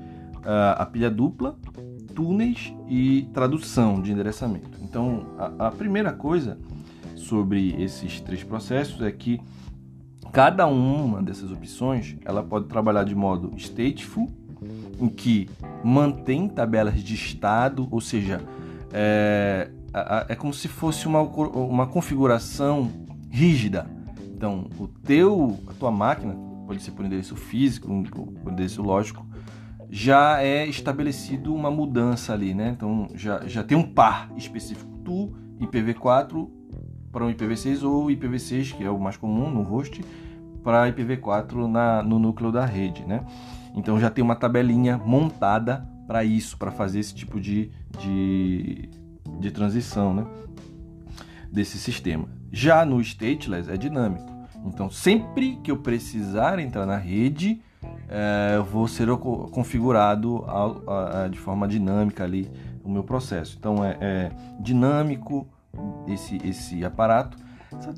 a 0.76 0.86
pilha 0.86 1.10
dupla, 1.10 1.58
túneis 2.14 2.72
e 2.88 3.28
tradução 3.32 4.00
de 4.00 4.12
endereçamento. 4.12 4.78
Então, 4.82 5.26
a, 5.38 5.68
a 5.68 5.70
primeira 5.70 6.12
coisa 6.12 6.58
sobre 7.14 7.80
esses 7.80 8.20
três 8.20 8.42
processos 8.42 9.02
é 9.02 9.10
que 9.12 9.40
cada 10.32 10.66
uma 10.66 11.22
dessas 11.22 11.50
opções 11.50 12.16
ela 12.24 12.42
pode 12.42 12.66
trabalhar 12.66 13.04
de 13.04 13.14
modo 13.14 13.52
stateful, 13.56 14.28
em 15.00 15.08
que 15.08 15.48
mantém 15.84 16.48
tabelas 16.48 17.02
de 17.02 17.14
estado, 17.14 17.86
ou 17.90 18.00
seja, 18.00 18.40
é, 18.92 19.70
é 20.28 20.34
como 20.34 20.52
se 20.52 20.66
fosse 20.66 21.06
uma, 21.06 21.20
uma 21.22 21.86
configuração 21.86 22.90
rígida. 23.30 23.86
Então, 24.34 24.66
o 24.78 24.88
teu, 24.88 25.58
a 25.68 25.72
tua 25.74 25.90
máquina 25.90 26.47
pode 26.68 26.83
ser 26.83 26.90
por 26.90 27.02
endereço 27.02 27.35
físico, 27.35 27.88
por 28.42 28.52
endereço 28.52 28.83
lógico, 28.83 29.26
já 29.88 30.42
é 30.42 30.66
estabelecido 30.66 31.54
uma 31.54 31.70
mudança 31.70 32.35
ali, 32.35 32.52
né? 32.52 32.74
Então 32.76 33.09
já, 33.14 33.40
já 33.46 33.64
tem 33.64 33.76
um 33.76 33.83
par 33.83 34.31
específico. 34.37 34.87
Tu, 35.02 35.35
IPv4, 35.62 36.46
para 37.11 37.24
um 37.24 37.33
IPv6 37.33 37.83
ou 37.83 38.09
IPv6, 38.09 38.76
que 38.76 38.85
é 38.85 38.90
o 38.90 39.00
mais 39.00 39.16
comum 39.16 39.50
no 39.50 39.62
host, 39.62 40.04
para 40.62 40.92
IPv4 40.92 41.66
na, 41.66 42.02
no 42.02 42.18
núcleo 42.18 42.52
da 42.52 42.66
rede, 42.66 43.02
né? 43.07 43.24
Então 43.74 43.98
já 43.98 44.11
tem 44.11 44.22
uma 44.22 44.37
tabelinha 44.37 44.98
montada 44.98 45.88
para 46.07 46.22
isso, 46.22 46.59
para 46.59 46.70
fazer 46.70 47.00
esse 47.00 47.14
tipo 47.14 47.40
de, 47.40 47.70
de, 47.98 48.90
de 49.40 49.50
transição, 49.50 50.12
né? 50.12 50.26
Desse 51.50 51.78
sistema. 51.78 52.28
Já 52.52 52.85
no 52.85 53.00
stateless 53.00 53.70
é 53.70 53.76
dinâmico. 53.78 54.38
Então 54.68 54.90
sempre 54.90 55.57
que 55.57 55.70
eu 55.70 55.76
precisar 55.76 56.59
entrar 56.59 56.87
na 56.87 56.96
rede, 56.96 57.61
é, 58.09 58.54
eu 58.57 58.64
vou 58.64 58.88
ser 58.88 59.09
configurado 59.16 60.44
a, 60.46 60.92
a, 60.92 61.24
a, 61.24 61.28
de 61.28 61.38
forma 61.38 61.66
dinâmica 61.66 62.24
ali 62.24 62.50
o 62.85 62.90
meu 62.90 63.02
processo. 63.02 63.57
Então 63.59 63.85
é, 63.85 63.96
é 64.00 64.31
dinâmico 64.61 65.46
esse, 66.07 66.38
esse 66.44 66.85
aparato. 66.85 67.37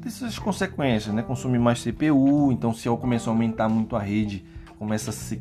Essas 0.04 0.38
consequências, 0.38 1.14
né? 1.14 1.22
Consome 1.22 1.58
mais 1.58 1.82
CPU, 1.82 2.50
então 2.50 2.74
se 2.74 2.88
eu 2.88 2.96
começar 2.96 3.30
a 3.30 3.32
aumentar 3.32 3.68
muito 3.68 3.94
a 3.94 4.00
rede, 4.00 4.44
começa 4.76 5.10
a 5.10 5.12
ser 5.12 5.40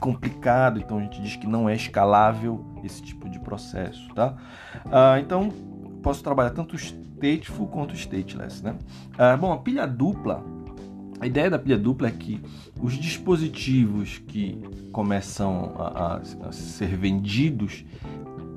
complicado, 0.00 0.80
então 0.80 0.98
a 0.98 1.00
gente 1.00 1.22
diz 1.22 1.36
que 1.36 1.46
não 1.46 1.68
é 1.68 1.76
escalável 1.76 2.64
esse 2.82 3.00
tipo 3.00 3.28
de 3.28 3.38
processo, 3.38 4.12
tá? 4.14 4.34
Ah, 4.90 5.20
então 5.20 5.48
posso 6.02 6.24
trabalhar 6.24 6.50
tanto 6.50 6.76
stateful 6.76 7.68
quanto 7.68 7.94
stateless, 7.94 8.64
né? 8.64 8.74
Ah, 9.16 9.36
bom, 9.36 9.52
a 9.52 9.58
pilha 9.58 9.86
dupla, 9.86 10.44
a 11.22 11.26
ideia 11.26 11.48
da 11.48 11.56
pilha 11.56 11.78
dupla 11.78 12.08
é 12.08 12.10
que 12.10 12.42
os 12.82 12.94
dispositivos 12.94 14.18
que 14.26 14.60
começam 14.90 15.72
a, 15.78 16.14
a, 16.14 16.48
a 16.48 16.52
ser 16.52 16.96
vendidos 16.96 17.84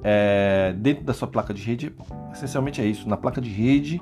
é, 0.04 0.74
dentro 0.76 1.04
da 1.04 1.14
sua 1.14 1.28
placa 1.28 1.54
de 1.54 1.62
rede, 1.62 1.94
essencialmente 2.34 2.82
é 2.82 2.86
isso. 2.88 3.08
Na 3.08 3.18
placa 3.18 3.40
de 3.40 3.52
rede 3.52 4.02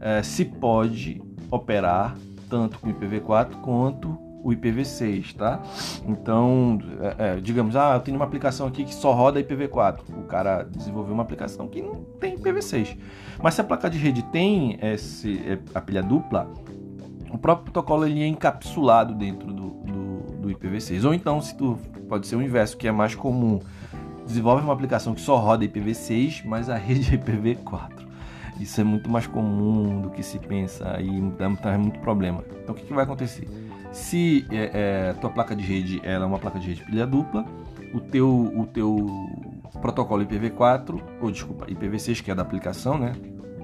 é, 0.00 0.24
se 0.24 0.44
pode 0.44 1.22
operar 1.52 2.16
tanto 2.48 2.80
com 2.80 2.92
IPv4 2.92 3.60
quanto 3.60 4.18
o 4.42 4.50
IPv6, 4.50 5.36
tá? 5.36 5.62
Então, 6.04 6.80
é, 7.00 7.36
é, 7.36 7.36
digamos, 7.36 7.76
ah, 7.76 7.94
eu 7.94 8.00
tenho 8.00 8.16
uma 8.16 8.24
aplicação 8.24 8.66
aqui 8.66 8.84
que 8.84 8.94
só 8.94 9.12
roda 9.12 9.40
IPv4. 9.40 10.00
O 10.18 10.22
cara 10.22 10.64
desenvolveu 10.64 11.14
uma 11.14 11.22
aplicação 11.22 11.68
que 11.68 11.80
não 11.80 12.02
tem 12.18 12.36
IPv6. 12.36 12.98
Mas 13.40 13.54
se 13.54 13.60
a 13.60 13.64
placa 13.64 13.88
de 13.88 13.98
rede 13.98 14.24
tem 14.32 14.80
esse, 14.82 15.38
é, 15.46 15.58
a 15.72 15.80
pilha 15.80 16.02
dupla, 16.02 16.50
o 17.32 17.38
próprio 17.38 17.64
protocolo 17.64 18.06
ele 18.06 18.22
é 18.22 18.26
encapsulado 18.26 19.14
dentro 19.14 19.52
do, 19.52 19.70
do, 19.70 20.36
do 20.36 20.48
IPv6. 20.48 21.04
Ou 21.04 21.14
então, 21.14 21.40
se 21.40 21.56
tu 21.56 21.78
pode 22.08 22.26
ser 22.26 22.36
o 22.36 22.42
inverso, 22.42 22.76
que 22.76 22.88
é 22.88 22.92
mais 22.92 23.14
comum 23.14 23.60
desenvolve 24.30 24.62
uma 24.62 24.72
aplicação 24.72 25.14
que 25.14 25.20
só 25.20 25.36
roda 25.36 25.64
IPv6, 25.64 26.44
mas 26.44 26.70
a 26.70 26.76
rede 26.76 27.14
é 27.14 27.18
IPv4. 27.18 28.08
Isso 28.60 28.80
é 28.80 28.84
muito 28.84 29.10
mais 29.10 29.26
comum 29.26 30.02
do 30.02 30.10
que 30.10 30.22
se 30.22 30.38
pensa 30.38 31.00
e 31.00 31.20
dá 31.38 31.48
muito 31.78 31.98
problema. 32.00 32.44
Então 32.62 32.74
o 32.74 32.78
que, 32.78 32.84
que 32.84 32.92
vai 32.92 33.04
acontecer? 33.04 33.48
Se 33.90 34.46
é, 34.50 35.08
é, 35.08 35.12
tua 35.14 35.30
placa 35.30 35.56
de 35.56 35.64
rede 35.64 36.00
ela 36.04 36.24
é 36.24 36.26
uma 36.26 36.38
placa 36.38 36.58
de 36.58 36.68
rede 36.68 36.84
pilha 36.84 37.06
dupla, 37.06 37.44
o 37.92 38.00
teu, 38.00 38.28
o 38.28 38.66
teu 38.66 39.06
protocolo 39.80 40.24
IPv4, 40.24 41.02
ou 41.20 41.30
desculpa, 41.30 41.66
IPv6 41.66 42.22
que 42.22 42.30
é 42.30 42.34
da 42.34 42.42
aplicação, 42.42 42.98
né? 42.98 43.12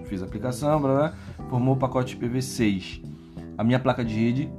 Fiz 0.06 0.22
a 0.22 0.24
aplicação, 0.24 0.80
blá, 0.80 0.94
blá, 0.94 1.12
formou 1.48 1.74
o 1.74 1.78
pacote 1.78 2.16
IPv6. 2.16 3.02
A 3.56 3.64
minha 3.64 3.78
placa 3.78 4.04
de 4.04 4.14
rede 4.14 4.50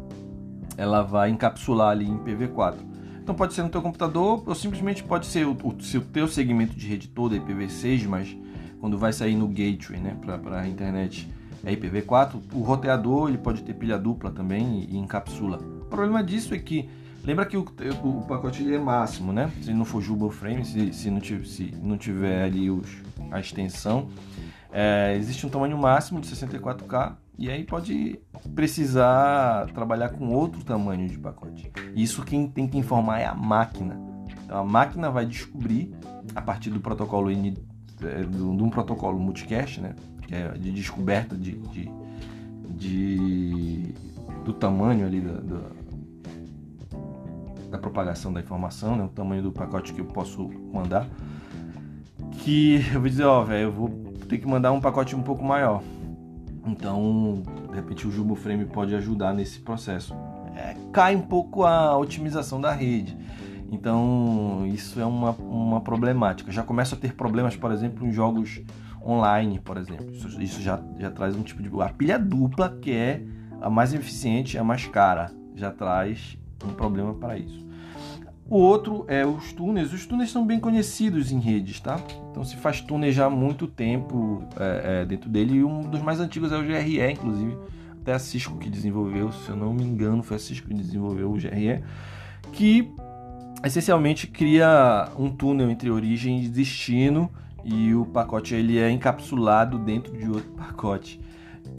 ela 0.78 1.02
vai 1.02 1.30
encapsular 1.30 1.90
ali 1.90 2.08
em 2.08 2.18
IPv4. 2.20 2.76
Então 3.22 3.36
pode 3.36 3.54
ser 3.54 3.64
no 3.64 3.70
teu 3.70 3.82
computador 3.82 4.44
ou 4.46 4.56
simplesmente 4.56 5.04
pode 5.04 5.26
ser 5.26 5.46
o, 5.46 5.52
o, 5.52 5.82
se 5.82 5.98
o 5.98 6.02
teu 6.02 6.28
segmento 6.28 6.76
de 6.76 6.88
rede 6.88 7.08
todo 7.08 7.36
é 7.36 7.40
IPv6, 7.40 8.08
mas 8.08 8.38
quando 8.80 8.98
vai 8.98 9.12
sair 9.12 9.36
no 9.36 9.48
gateway, 9.48 10.00
né, 10.00 10.16
para 10.22 10.62
a 10.62 10.68
internet 10.68 11.28
é 11.66 11.76
IPv4, 11.76 12.40
o 12.54 12.62
roteador 12.62 13.30
ele 13.30 13.38
pode 13.38 13.64
ter 13.64 13.74
pilha 13.74 13.98
dupla 13.98 14.32
também 14.32 14.82
e, 14.82 14.96
e 14.96 14.98
encapsula. 14.98 15.58
O 15.58 15.86
problema 15.86 16.24
disso 16.24 16.54
é 16.54 16.60
que 16.60 16.88
lembra 17.24 17.46
que 17.46 17.58
o, 17.58 17.66
o, 18.04 18.26
pacote 18.28 18.74
é 18.74 18.80
máximo, 18.80 19.34
né? 19.34 19.52
Se 19.62 19.74
não 19.74 19.84
for 19.84 20.02
Jubal 20.02 20.30
Frame, 20.30 20.64
se, 20.64 20.94
se, 20.94 21.10
não, 21.10 21.22
se 21.22 21.74
não 21.82 21.98
tiver 21.98 22.44
ali 22.44 22.70
os, 22.70 22.88
a 23.32 23.40
extensão, 23.40 24.08
é, 24.72 25.16
existe 25.16 25.46
um 25.46 25.50
tamanho 25.50 25.78
máximo 25.78 26.20
de 26.20 26.28
64K 26.28 27.16
e 27.38 27.50
aí 27.50 27.64
pode 27.64 28.20
precisar 28.56 29.68
trabalhar 29.68 30.10
com 30.10 30.34
outro 30.34 30.64
tamanho 30.64 31.08
de 31.08 31.18
pacote. 31.18 31.72
Isso 31.96 32.24
quem 32.24 32.48
tem 32.48 32.68
que 32.68 32.78
informar 32.78 33.20
é 33.20 33.26
a 33.26 33.36
máquina. 33.36 34.00
Então 34.44 34.58
a 34.58 34.64
máquina 34.64 35.10
vai 35.10 35.26
descobrir 35.26 35.94
a 36.36 36.42
partir 36.42 36.70
do 36.70 36.80
protocolo 36.80 37.30
é, 37.32 37.36
de 38.24 38.64
um 38.64 38.70
protocolo 38.70 39.20
multicast, 39.20 39.82
né, 39.82 39.96
que 40.22 40.34
é 40.36 40.50
de 40.54 40.72
descoberta 40.72 41.36
de, 41.36 41.52
de, 41.52 41.92
de 42.70 43.94
do 44.44 44.54
tamanho 44.54 45.06
ali 45.06 45.22
da, 45.22 45.34
da, 45.34 45.62
da, 47.72 47.78
propagação 47.78 48.32
da 48.32 48.40
informação, 48.40 48.96
né, 48.96 49.04
o 49.04 49.10
tamanho 49.10 49.44
do 49.44 49.52
pacote 49.52 49.94
que 49.94 50.02
eu 50.02 50.06
posso 50.06 50.48
mandar, 50.72 51.08
que 52.40 52.86
eu 52.94 53.00
vou 53.00 53.10
dizer, 53.10 53.26
ó, 53.26 53.44
velho, 53.44 53.64
eu 53.64 53.72
vou 53.72 54.07
ter 54.28 54.38
que 54.38 54.48
mandar 54.48 54.72
um 54.72 54.80
pacote 54.80 55.16
um 55.16 55.22
pouco 55.22 55.44
maior. 55.44 55.82
Então, 56.66 57.42
de 57.70 57.76
repente, 57.76 58.08
o 58.08 58.12
Jumbo 58.12 58.36
Frame 58.36 58.66
pode 58.66 58.94
ajudar 58.96 59.34
nesse 59.34 59.60
processo. 59.60 60.14
É, 60.56 60.76
cai 60.92 61.16
um 61.16 61.22
pouco 61.22 61.64
a 61.64 61.98
otimização 61.98 62.60
da 62.60 62.72
rede. 62.72 63.18
Então, 63.72 64.66
isso 64.68 65.00
é 65.00 65.06
uma, 65.06 65.32
uma 65.32 65.82
problemática. 65.82 66.52
Já 66.52 66.64
começa 66.64 66.96
a 66.96 66.98
ter 66.98 67.14
problemas, 67.14 67.56
por 67.56 67.72
exemplo, 67.72 68.06
em 68.06 68.12
jogos 68.12 68.62
online, 69.06 69.60
por 69.60 69.78
exemplo. 69.78 70.10
Isso, 70.12 70.42
isso 70.42 70.62
já, 70.62 70.82
já 70.98 71.12
traz 71.12 71.36
um 71.36 71.44
tipo 71.44 71.62
de. 71.62 71.70
A 71.82 71.90
pilha 71.90 72.18
dupla, 72.18 72.70
que 72.82 72.92
é 72.92 73.24
a 73.62 73.70
mais 73.70 73.94
eficiente, 73.94 74.58
a 74.58 74.64
mais 74.64 74.86
cara, 74.86 75.32
já 75.56 75.72
traz 75.72 76.38
um 76.66 76.74
problema 76.74 77.14
para 77.14 77.38
isso. 77.38 77.67
O 78.50 78.58
outro 78.58 79.04
é 79.10 79.26
os 79.26 79.52
túneis. 79.52 79.92
Os 79.92 80.06
túneis 80.06 80.32
são 80.32 80.46
bem 80.46 80.60
conhecidos 80.60 81.32
em 81.32 81.40
redes, 81.40 81.82
tá? 81.82 82.00
Então 82.32 82.46
se 82.46 82.56
faz 82.56 82.80
túneis 82.80 83.14
já 83.14 83.26
há 83.26 83.30
muito 83.30 83.68
tempo 83.68 84.44
é, 84.58 85.02
é, 85.02 85.06
dentro 85.06 85.30
dele. 85.30 85.56
E 85.56 85.64
um 85.64 85.82
dos 85.82 86.02
mais 86.02 86.20
antigos 86.20 86.52
é 86.52 86.58
o 86.58 86.64
GRE, 86.64 87.12
inclusive. 87.12 87.58
Até 88.02 88.14
a 88.14 88.20
Cisco 88.20 88.58
que 88.58 88.70
desenvolveu, 88.70 89.34
se 89.34 89.50
eu 89.50 89.56
não 89.56 89.74
me 89.74 89.84
engano, 89.84 90.24
foi 90.24 90.38
a 90.38 90.40
Cisco 90.40 90.68
que 90.68 90.74
desenvolveu 90.74 91.30
o 91.30 91.34
GRE. 91.34 91.84
Que 92.54 92.90
essencialmente 93.66 94.28
cria 94.28 95.10
um 95.20 95.30
túnel 95.30 95.70
entre 95.70 95.90
origem 95.90 96.42
e 96.42 96.48
destino. 96.48 97.30
E 97.66 97.94
o 97.94 98.06
pacote 98.06 98.56
ele 98.56 98.78
é 98.78 98.90
encapsulado 98.90 99.78
dentro 99.78 100.18
de 100.18 100.30
outro 100.30 100.50
pacote 100.52 101.20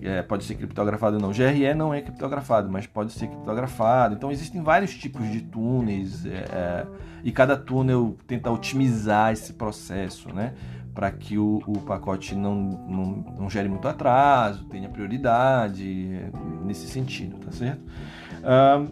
é, 0.03 0.23
pode 0.23 0.45
ser 0.45 0.55
criptografado 0.55 1.17
ou 1.17 1.23
não. 1.23 1.31
GRE 1.31 1.75
não 1.75 1.93
é 1.93 2.01
criptografado, 2.01 2.71
mas 2.71 2.87
pode 2.87 3.13
ser 3.13 3.29
criptografado. 3.29 4.15
Então 4.15 4.31
existem 4.31 4.63
vários 4.63 4.95
tipos 4.95 5.31
de 5.31 5.41
túneis 5.41 6.25
é, 6.27 6.31
é 6.31 6.87
e 7.25 7.33
cada 7.33 7.57
túnel 7.57 8.17
tenta 8.27 8.51
otimizar 8.51 9.33
esse 9.33 9.53
processo, 9.53 10.33
né? 10.33 10.55
Para 10.95 11.11
que 11.11 11.37
o, 11.37 11.63
o 11.67 11.81
pacote 11.81 12.35
não, 12.35 12.55
não, 12.55 13.05
não, 13.39 13.51
gere 13.51 13.69
muito 13.69 13.87
atraso, 13.87 14.65
tenha 14.65 14.89
prioridade 14.89 16.11
é, 16.13 16.31
nesse 16.65 16.87
sentido, 16.87 17.37
tá 17.39 17.53
certo? 17.53 17.83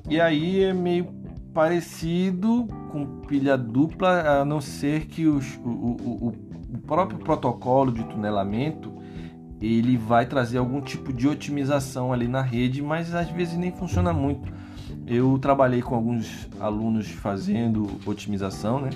E 0.09 0.21
aí 0.21 0.65
é 0.65 0.73
meio 0.73 1.07
parecido 1.55 2.67
com 2.91 3.21
pilha 3.27 3.57
dupla, 3.57 4.41
a 4.41 4.45
não 4.45 4.61
ser 4.61 5.07
que 5.07 5.27
os, 5.27 5.57
o, 5.65 5.69
o, 5.69 6.29
o 6.75 6.79
próprio 6.87 7.19
protocolo 7.19 7.93
de 7.93 8.05
tunelamento 8.05 8.96
ele 9.61 9.97
vai 9.97 10.27
trazer 10.27 10.59
algum 10.59 10.81
tipo 10.81 11.12
de 11.12 11.27
otimização 11.27 12.12
ali 12.12 12.29
na 12.29 12.42
rede, 12.42 12.83
mas 12.83 13.14
às 13.14 13.31
vezes 13.31 13.57
nem 13.57 13.73
funciona 13.73 14.12
muito. 14.12 14.53
Eu 15.07 15.38
trabalhei 15.38 15.81
com 15.83 15.95
alguns 15.95 16.49
alunos 16.61 17.09
fazendo 17.09 17.88
otimização, 18.05 18.81
né? 18.81 18.90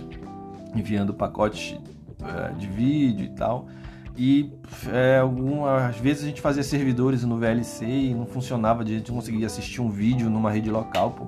enviando 0.75 1.14
pacotes 1.14 1.77
é, 2.23 2.53
de 2.53 2.66
vídeo 2.66 3.25
e 3.25 3.31
tal. 3.31 3.68
E 4.16 4.53
é, 4.92 5.18
algumas 5.18 5.96
vezes 5.96 6.25
a 6.25 6.27
gente 6.27 6.40
fazia 6.40 6.62
servidores 6.62 7.25
no 7.25 7.38
VLC 7.38 7.87
e 7.87 8.14
não 8.14 8.27
funcionava, 8.27 8.83
a 8.83 8.87
gente 8.87 9.09
não 9.09 9.16
conseguia 9.16 9.46
assistir 9.46 9.81
um 9.81 9.88
vídeo 9.88 10.29
numa 10.29 10.51
rede 10.51 10.70
local, 10.70 11.12
pô, 11.12 11.27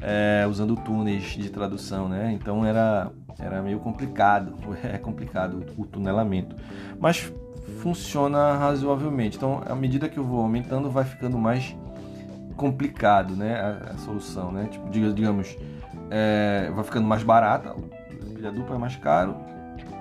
é, 0.00 0.46
usando 0.48 0.76
túneis 0.76 1.24
de 1.24 1.50
tradução, 1.50 2.08
né? 2.08 2.32
Então 2.32 2.64
era, 2.64 3.10
era 3.38 3.62
meio 3.62 3.80
complicado, 3.80 4.54
é 4.84 4.98
complicado 4.98 5.64
o 5.76 5.84
tunelamento. 5.84 6.54
Mas 7.00 7.32
funciona 7.80 8.56
razoavelmente. 8.56 9.36
Então, 9.36 9.62
à 9.66 9.74
medida 9.74 10.08
que 10.08 10.18
eu 10.18 10.24
vou 10.24 10.40
aumentando, 10.40 10.90
vai 10.90 11.04
ficando 11.04 11.38
mais 11.38 11.76
complicado, 12.56 13.34
né, 13.34 13.54
a, 13.54 13.92
a 13.92 13.98
solução, 13.98 14.52
né? 14.52 14.68
Tipo, 14.70 14.88
digamos, 14.90 15.56
é, 16.10 16.70
vai 16.74 16.84
ficando 16.84 17.06
mais 17.06 17.22
barata, 17.22 17.74
pilha 18.34 18.52
dupla 18.52 18.76
é 18.76 18.78
mais 18.78 18.96
caro, 18.96 19.34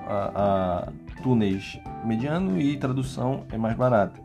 a, 0.08 0.88
a 0.88 1.22
túneis 1.22 1.80
mediano 2.04 2.60
e 2.60 2.78
tradução 2.78 3.46
é 3.52 3.58
mais 3.58 3.76
barata. 3.76 4.20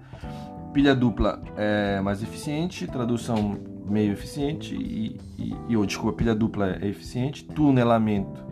Pilha 0.72 0.94
dupla 0.94 1.40
é 1.56 2.00
mais 2.00 2.22
eficiente, 2.22 2.86
tradução 2.86 3.58
meio 3.88 4.12
eficiente 4.12 4.74
e, 4.74 5.18
e, 5.38 5.56
e 5.68 5.76
ou, 5.76 5.86
desculpa, 5.86 6.16
pilha 6.16 6.34
dupla 6.34 6.76
é 6.80 6.88
eficiente, 6.88 7.44
tunelamento 7.44 8.44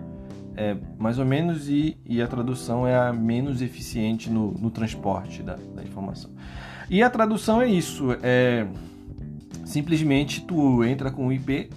é 0.57 0.77
mais 0.99 1.19
ou 1.19 1.25
menos 1.25 1.69
e, 1.69 1.97
e 2.05 2.23
a 2.23 2.27
tradução 2.27 2.87
é 2.87 2.97
a 2.97 3.13
menos 3.13 3.61
eficiente 3.63 4.31
no, 4.31 4.53
no 4.53 4.71
transporte 4.71 5.43
da, 5.43 5.57
da 5.75 5.83
informação. 5.83 6.31
E 6.89 7.03
a 7.03 7.11
tradução 7.11 7.63
é 7.63 7.69
isso, 7.69 8.09
é 8.23 8.67
simplesmente 9.65 10.43
tu 10.43 10.85
entra 10.85 11.11
com 11.11 11.27
o 11.27 11.33
IP 11.33 11.71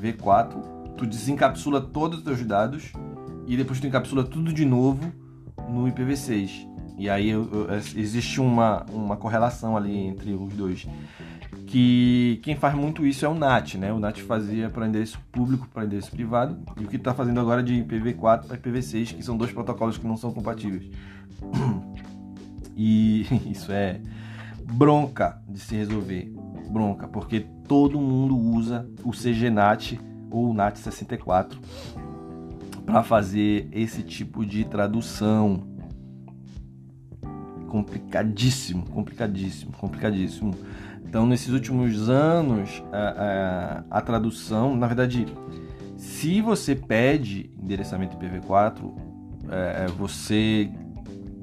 V4, 0.00 0.94
tu 0.96 1.06
desencapsula 1.06 1.80
todos 1.80 2.18
os 2.18 2.24
teus 2.24 2.42
dados 2.44 2.92
e 3.46 3.56
depois 3.56 3.78
tu 3.80 3.86
encapsula 3.86 4.24
tudo 4.24 4.52
de 4.52 4.64
novo 4.64 5.12
no 5.68 5.86
IPv6. 5.86 6.68
E 6.98 7.08
aí 7.08 7.32
existe 7.96 8.40
uma, 8.40 8.84
uma 8.92 9.16
correlação 9.16 9.76
ali 9.76 9.96
entre 9.96 10.32
os 10.34 10.52
dois. 10.54 10.86
Que 11.72 12.38
quem 12.42 12.54
faz 12.54 12.74
muito 12.74 13.06
isso 13.06 13.24
é 13.24 13.28
o 13.30 13.34
NAT, 13.34 13.76
né? 13.76 13.90
O 13.90 13.98
NAT 13.98 14.20
fazia 14.20 14.68
para 14.68 14.86
endereço 14.86 15.18
público, 15.32 15.66
para 15.72 15.86
endereço 15.86 16.10
privado, 16.10 16.58
e 16.78 16.84
o 16.84 16.86
que 16.86 16.96
está 16.96 17.14
fazendo 17.14 17.40
agora 17.40 17.62
de 17.62 17.82
IPv4 17.82 18.44
para 18.44 18.58
IPv6, 18.58 19.14
que 19.14 19.22
são 19.22 19.38
dois 19.38 19.50
protocolos 19.50 19.96
que 19.96 20.06
não 20.06 20.18
são 20.18 20.30
compatíveis. 20.32 20.90
E 22.74 23.26
isso 23.52 23.70
é 23.70 24.00
bronca 24.64 25.42
de 25.48 25.60
se 25.60 25.74
resolver. 25.74 26.34
Bronca, 26.70 27.06
porque 27.06 27.40
todo 27.66 28.00
mundo 28.00 28.36
usa 28.36 28.88
o 29.04 29.10
CGNAT 29.10 29.98
ou 30.30 30.50
o 30.50 30.54
NAT64 30.54 31.58
para 32.84 33.02
fazer 33.02 33.68
esse 33.72 34.02
tipo 34.02 34.44
de 34.44 34.64
tradução. 34.64 35.70
Complicadíssimo, 37.68 38.84
complicadíssimo, 38.90 39.72
complicadíssimo. 39.72 40.54
Então, 41.04 41.26
nesses 41.26 41.48
últimos 41.48 42.08
anos, 42.08 42.82
a, 42.92 43.84
a, 43.90 43.98
a 43.98 44.00
tradução, 44.00 44.76
na 44.76 44.86
verdade, 44.86 45.26
se 45.96 46.40
você 46.40 46.74
pede 46.74 47.50
endereçamento 47.60 48.16
IPv4, 48.16 48.92
é, 49.50 49.86
você 49.88 50.70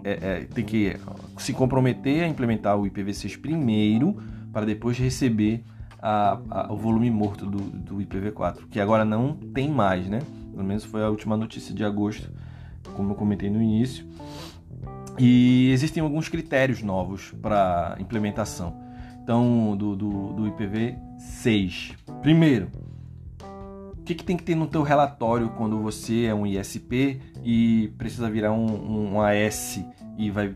é, 0.04 0.12
é, 0.12 0.39
tem 0.54 0.65
que 0.65 0.95
se 1.38 1.54
comprometer 1.54 2.24
a 2.24 2.28
implementar 2.28 2.78
o 2.78 2.84
IPv6 2.84 3.39
primeiro, 3.39 4.17
para 4.52 4.65
depois 4.65 4.98
receber 4.98 5.63
a, 6.02 6.39
a, 6.50 6.74
o 6.74 6.78
volume 6.78 7.10
morto 7.12 7.45
do, 7.45 7.60
do 7.60 7.98
IPv4, 7.98 8.67
que 8.69 8.80
agora 8.80 9.06
não 9.06 9.34
tem 9.34 9.69
mais, 9.69 10.08
né? 10.08 10.19
Pelo 10.52 10.63
menos 10.63 10.84
foi 10.84 11.04
a 11.04 11.10
última 11.10 11.38
notícia 11.38 11.74
de 11.74 11.84
agosto, 11.84 12.30
como 12.95 13.12
eu 13.12 13.15
comentei 13.15 13.50
no 13.50 13.62
início. 13.62 14.06
E 15.17 15.69
existem 15.72 16.02
alguns 16.02 16.30
critérios 16.30 16.82
novos 16.82 17.32
para 17.41 17.98
implementação. 18.00 18.88
Então, 19.30 19.78
do, 19.78 19.96
do, 19.96 20.34
do 20.34 20.44
IPv6. 20.54 21.96
Primeiro, 22.20 22.68
o 23.92 24.02
que, 24.04 24.15
que, 24.15 24.24
tem 24.24 24.36
que 24.36 24.42
ter 24.42 24.56
no 24.56 24.65
teu 24.65 24.82
relatório 24.82 25.50
quando 25.50 25.80
você 25.80 26.26
é 26.26 26.34
um 26.34 26.48
ISP 26.48 27.22
e 27.44 27.94
precisa 27.96 28.28
virar 28.28 28.52
um, 28.52 29.13
um 29.13 29.22
AS 29.22 29.86
e 30.18 30.32
vai 30.32 30.56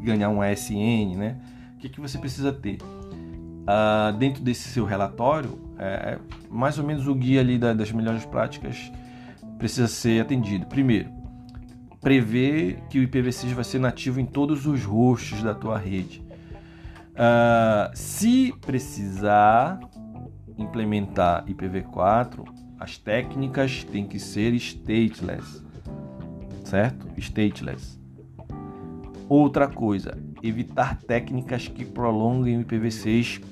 ganhar 0.00 0.28
um 0.28 0.40
ASN, 0.40 1.16
né? 1.16 1.36
O 1.74 1.78
que, 1.78 1.88
que 1.88 2.00
você 2.00 2.16
precisa 2.16 2.52
ter? 2.52 2.78
Uh, 2.82 4.16
dentro 4.16 4.44
desse 4.44 4.68
seu 4.68 4.84
relatório, 4.84 5.58
é, 5.76 6.16
mais 6.48 6.78
ou 6.78 6.84
menos 6.86 7.08
o 7.08 7.16
guia 7.16 7.40
ali 7.40 7.58
da, 7.58 7.72
das 7.72 7.90
melhores 7.90 8.24
práticas 8.24 8.92
precisa 9.58 9.88
ser 9.88 10.22
atendido. 10.22 10.66
Primeiro, 10.66 11.10
prever 12.00 12.80
que 12.88 13.00
o 13.00 13.08
IPv6 13.08 13.54
vai 13.54 13.64
ser 13.64 13.80
nativo 13.80 14.20
em 14.20 14.24
todos 14.24 14.66
os 14.66 14.84
hosts 14.84 15.42
da 15.42 15.52
tua 15.52 15.76
rede. 15.76 16.23
Uh, 17.14 17.96
se 17.96 18.52
precisar 18.60 19.78
implementar 20.58 21.44
IPv4, 21.46 22.44
as 22.78 22.98
técnicas 22.98 23.84
têm 23.84 24.06
que 24.06 24.18
ser 24.18 24.52
stateless, 24.54 25.64
certo? 26.64 27.08
Stateless. 27.16 28.00
Outra 29.28 29.68
coisa, 29.68 30.18
evitar 30.42 30.98
técnicas 30.98 31.68
que 31.68 31.84
prolonguem 31.84 32.58
o 32.58 32.64
IPv6, 32.64 33.42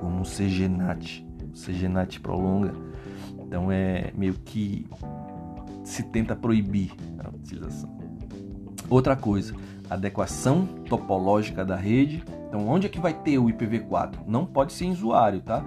como 0.00 0.22
o 0.22 0.24
CGNAT. 0.24 1.24
O 1.54 1.58
CGNAT 1.58 2.18
prolonga, 2.18 2.74
então 3.38 3.70
é 3.70 4.10
meio 4.16 4.34
que 4.34 4.86
se 5.84 6.02
tenta 6.04 6.34
proibir 6.34 6.92
a 7.18 7.28
utilização. 7.28 7.96
Outra 8.88 9.14
coisa, 9.14 9.54
adequação 9.88 10.66
topológica 10.88 11.64
da 11.64 11.76
rede. 11.76 12.24
Então, 12.52 12.68
onde 12.68 12.86
é 12.86 12.90
que 12.90 13.00
vai 13.00 13.14
ter 13.14 13.38
o 13.38 13.46
IPv4? 13.46 14.18
Não 14.26 14.44
pode 14.44 14.74
ser 14.74 14.84
em 14.84 14.90
usuário, 14.90 15.40
tá? 15.40 15.64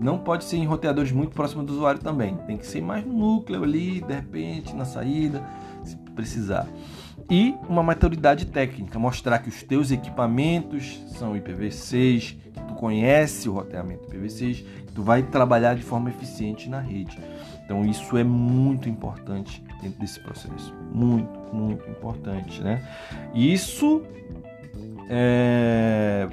Não 0.00 0.16
pode 0.16 0.44
ser 0.44 0.56
em 0.56 0.64
roteadores 0.64 1.12
muito 1.12 1.34
próximos 1.34 1.66
do 1.66 1.74
usuário 1.74 2.00
também. 2.00 2.36
Tem 2.46 2.56
que 2.56 2.66
ser 2.66 2.80
mais 2.80 3.04
no 3.04 3.12
núcleo 3.12 3.62
ali, 3.62 4.00
de 4.00 4.14
repente, 4.14 4.74
na 4.74 4.86
saída, 4.86 5.44
se 5.84 5.94
precisar 6.14 6.66
e 7.30 7.54
uma 7.68 7.82
maturidade 7.82 8.46
técnica, 8.46 8.98
mostrar 8.98 9.38
que 9.38 9.48
os 9.48 9.62
teus 9.62 9.90
equipamentos 9.90 11.02
são 11.16 11.34
IPv6, 11.34 12.36
que 12.52 12.60
tu 12.68 12.74
conhece 12.74 13.48
o 13.48 13.52
roteamento 13.52 14.08
IPv6, 14.08 14.64
que 14.86 14.92
tu 14.92 15.02
vai 15.02 15.22
trabalhar 15.22 15.74
de 15.74 15.82
forma 15.82 16.10
eficiente 16.10 16.68
na 16.68 16.80
rede. 16.80 17.18
Então 17.64 17.84
isso 17.84 18.16
é 18.16 18.24
muito 18.24 18.88
importante 18.88 19.64
dentro 19.80 19.98
desse 20.00 20.20
processo, 20.20 20.74
muito, 20.92 21.38
muito 21.54 21.88
importante, 21.88 22.60
né? 22.62 22.86
Isso 23.34 24.02
é, 25.14 26.26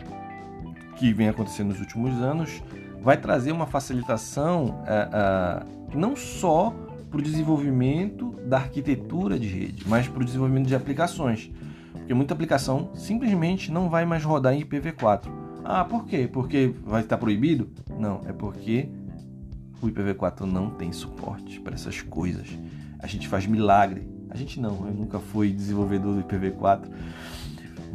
que 0.96 1.12
vem 1.12 1.28
acontecendo 1.28 1.68
nos 1.68 1.82
últimos 1.82 2.22
anos 2.22 2.64
vai 3.02 3.18
trazer 3.18 3.52
uma 3.52 3.66
facilitação 3.66 4.82
é, 4.88 5.10
é, 5.12 5.98
não 5.98 6.16
só 6.16 6.74
para 7.12 7.20
o 7.20 7.22
desenvolvimento 7.22 8.32
da 8.46 8.58
arquitetura 8.58 9.38
de 9.38 9.48
rede, 9.48 9.84
mas 9.86 10.08
para 10.08 10.22
o 10.22 10.26
desenvolvimento 10.26 10.68
de 10.68 10.76
aplicações. 10.76 11.52
Porque 11.92 12.14
muita 12.14 12.34
aplicação 12.34 12.92
simplesmente 12.94 13.72
não 13.72 13.90
vai 13.90 14.06
mais 14.06 14.24
rodar 14.24 14.54
em 14.54 14.62
IPv4. 14.64 15.28
Ah, 15.66 15.84
por 15.84 16.06
quê? 16.06 16.30
Porque 16.32 16.74
vai 16.86 17.02
estar 17.02 17.18
proibido? 17.18 17.70
Não, 18.00 18.22
é 18.26 18.32
porque 18.32 18.90
o 19.82 19.88
IPv4 19.88 20.42
não 20.42 20.70
tem 20.70 20.92
suporte 20.92 21.60
para 21.60 21.74
essas 21.74 22.02
coisas. 22.02 22.48
A 23.00 23.08
gente 23.08 23.28
faz 23.28 23.46
milagre. 23.46 24.08
A 24.30 24.38
gente 24.38 24.60
não, 24.60 24.88
eu 24.88 24.94
nunca 24.94 25.20
fui 25.20 25.52
desenvolvedor 25.52 26.16
do 26.16 26.24
IPv4, 26.24 26.84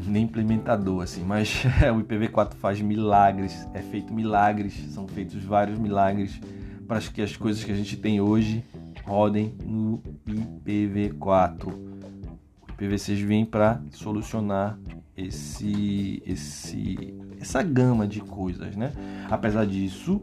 nem 0.07 0.25
implementador 0.25 1.03
assim, 1.03 1.23
mas 1.23 1.65
o 1.95 2.03
IPv4 2.03 2.55
faz 2.55 2.81
milagres, 2.81 3.69
é 3.75 3.81
feito 3.81 4.13
milagres, 4.13 4.75
são 4.91 5.07
feitos 5.07 5.43
vários 5.45 5.79
milagres 5.79 6.41
para 6.87 7.01
que 7.01 7.23
as 7.23 7.37
coisas 7.37 7.65
que 7.65 7.73
a 7.73 7.77
gente 7.77 7.97
tem 7.97 8.21
hoje 8.21 8.63
rodem 9.05 9.55
no 9.65 10.03
IPv4. 10.27 11.67
O 11.69 12.73
IPv6 12.73 13.25
vem 13.25 13.45
para 13.45 13.81
solucionar 13.91 14.79
esse, 15.17 16.23
esse, 16.27 17.15
essa 17.41 17.63
gama 17.63 18.07
de 18.07 18.21
coisas, 18.21 18.75
né? 18.77 18.93
Apesar 19.31 19.65
disso, 19.65 20.21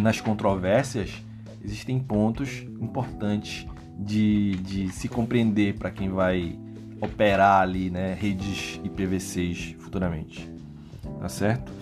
nas 0.00 0.20
controvérsias 0.20 1.22
existem 1.64 1.98
pontos 1.98 2.66
importantes 2.80 3.66
de, 3.98 4.56
de 4.56 4.88
se 4.90 5.08
compreender 5.08 5.74
para 5.78 5.90
quem 5.90 6.10
vai 6.10 6.58
operar 7.00 7.62
ali, 7.62 7.90
né, 7.90 8.14
redes 8.14 8.80
IPv6 8.84 9.76
futuramente, 9.78 10.50
tá 11.20 11.28
certo? 11.28 11.72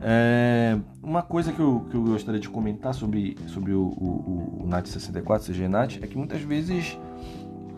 É, 0.00 0.78
uma 1.02 1.22
coisa 1.22 1.52
que 1.52 1.60
eu, 1.60 1.86
que 1.90 1.96
eu 1.96 2.02
gostaria 2.02 2.40
de 2.40 2.48
comentar 2.48 2.94
sobre, 2.94 3.36
sobre 3.48 3.72
o, 3.72 3.82
o, 3.82 4.62
o 4.62 4.68
NAT64, 4.68 5.46
CGNAT, 5.46 5.98
é 6.02 6.06
que 6.06 6.16
muitas 6.16 6.40
vezes 6.40 6.96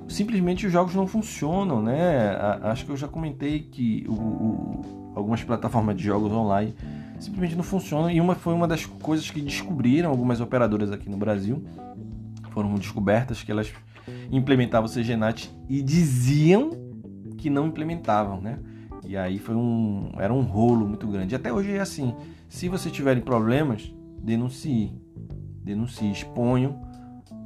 simplesmente 0.07 0.67
os 0.67 0.73
jogos 0.73 0.95
não 0.95 1.07
funcionam, 1.07 1.81
né? 1.81 2.37
Acho 2.63 2.85
que 2.85 2.91
eu 2.91 2.97
já 2.97 3.09
comentei 3.09 3.61
que 3.61 4.05
o, 4.09 4.13
o, 4.13 5.13
algumas 5.15 5.43
plataformas 5.43 5.97
de 5.97 6.05
jogos 6.05 6.31
online 6.33 6.75
simplesmente 7.19 7.57
não 7.57 7.63
funcionam 7.63 8.11
e 8.11 8.21
uma 8.21 8.35
foi 8.35 8.53
uma 8.53 8.67
das 8.67 8.85
coisas 8.85 9.31
que 9.31 9.41
descobriram 9.41 10.11
algumas 10.11 10.41
operadoras 10.41 10.91
aqui 10.91 11.09
no 11.09 11.17
Brasil 11.17 11.63
foram 12.51 12.75
descobertas 12.75 13.43
que 13.43 13.51
elas 13.51 13.73
implementavam 14.31 14.89
o 14.89 14.93
CGNAT 14.93 15.51
e 15.69 15.83
diziam 15.83 16.71
que 17.37 17.49
não 17.49 17.67
implementavam, 17.67 18.41
né? 18.41 18.59
E 19.07 19.17
aí 19.17 19.39
foi 19.39 19.55
um 19.55 20.13
era 20.19 20.33
um 20.33 20.43
rolo 20.43 20.87
muito 20.87 21.07
grande. 21.07 21.35
Até 21.35 21.53
hoje 21.53 21.73
é 21.73 21.81
assim. 21.81 22.15
Se 22.49 22.69
você 22.69 22.91
tiverem 22.91 23.23
problemas, 23.23 23.93
denuncie, 24.23 24.93
denuncie, 25.63 26.11
exponham, 26.11 26.81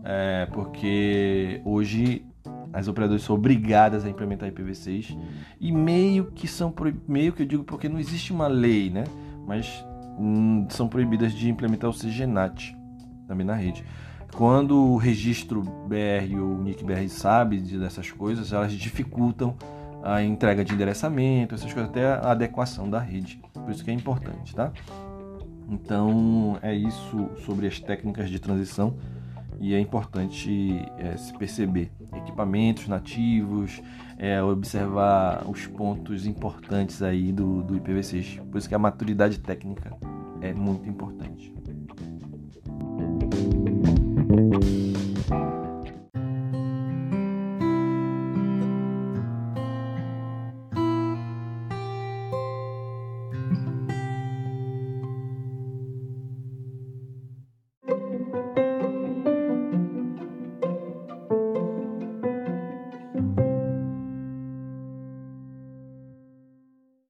é, 0.03 0.47
porque 0.53 1.61
hoje 1.64 2.27
as 2.73 2.88
operadoras 2.88 3.23
são 3.23 3.37
obrigadas 3.37 4.05
a 4.05 4.11
implementar 4.11 4.51
IPv6 4.51 5.17
e 5.61 5.73
meio 5.73 6.33
que 6.33 6.49
são 6.49 6.75
meio 7.07 7.33
que 7.33 7.43
eu 7.43 7.47
digo 7.47 7.64
porque 7.64 7.88
não 7.88 7.99
existe 7.99 8.33
uma 8.33 8.49
lei, 8.49 8.90
né? 8.90 9.05
Mas 9.47 9.85
hum, 10.19 10.67
são 10.69 10.88
proibidas 10.88 11.33
de 11.33 11.49
implementar 11.49 11.88
o 11.88 11.95
CGNAT 11.95 12.77
também 13.29 13.47
na 13.47 13.55
rede. 13.55 13.85
Quando 14.37 14.77
o 14.77 14.97
registro 14.97 15.62
BR 15.62 16.40
ou 16.40 16.57
o 16.57 16.62
NIC 16.62 16.83
BR 16.83 17.09
sabe 17.09 17.59
dessas 17.59 18.11
coisas, 18.11 18.53
elas 18.53 18.73
dificultam 18.73 19.57
a 20.03 20.23
entrega 20.23 20.64
de 20.64 20.75
endereçamento, 20.75 21.55
essas 21.55 21.73
coisas, 21.73 21.90
até 21.90 22.05
a 22.05 22.33
adequação 22.33 22.90
da 22.90 22.99
rede. 22.99 23.40
Por 23.53 23.70
isso 23.70 23.85
que 23.85 23.90
é 23.90 23.94
importante, 23.94 24.55
tá? 24.55 24.73
Então 25.68 26.59
é 26.62 26.75
isso 26.75 27.31
sobre 27.47 27.66
as 27.66 27.79
técnicas 27.79 28.29
de 28.29 28.38
transição 28.38 28.97
e 29.61 29.73
é 29.73 29.79
importante 29.79 30.85
é, 30.99 31.16
se 31.16 31.33
perceber 31.38 31.90
equipamentos 32.14 32.88
nativos, 32.88 33.81
é, 34.18 34.42
observar 34.42 35.49
os 35.49 35.66
pontos 35.66 36.27
importantes 36.27 37.03
aí 37.03 37.33
do, 37.33 37.62
do 37.62 37.81
IPv6. 37.81 38.40
Por 38.51 38.59
isso 38.59 38.68
que 38.68 38.75
a 38.75 38.79
maturidade 38.79 39.38
técnica 39.38 39.97
é 40.40 40.53
muito 40.53 40.88
importante. 40.88 41.55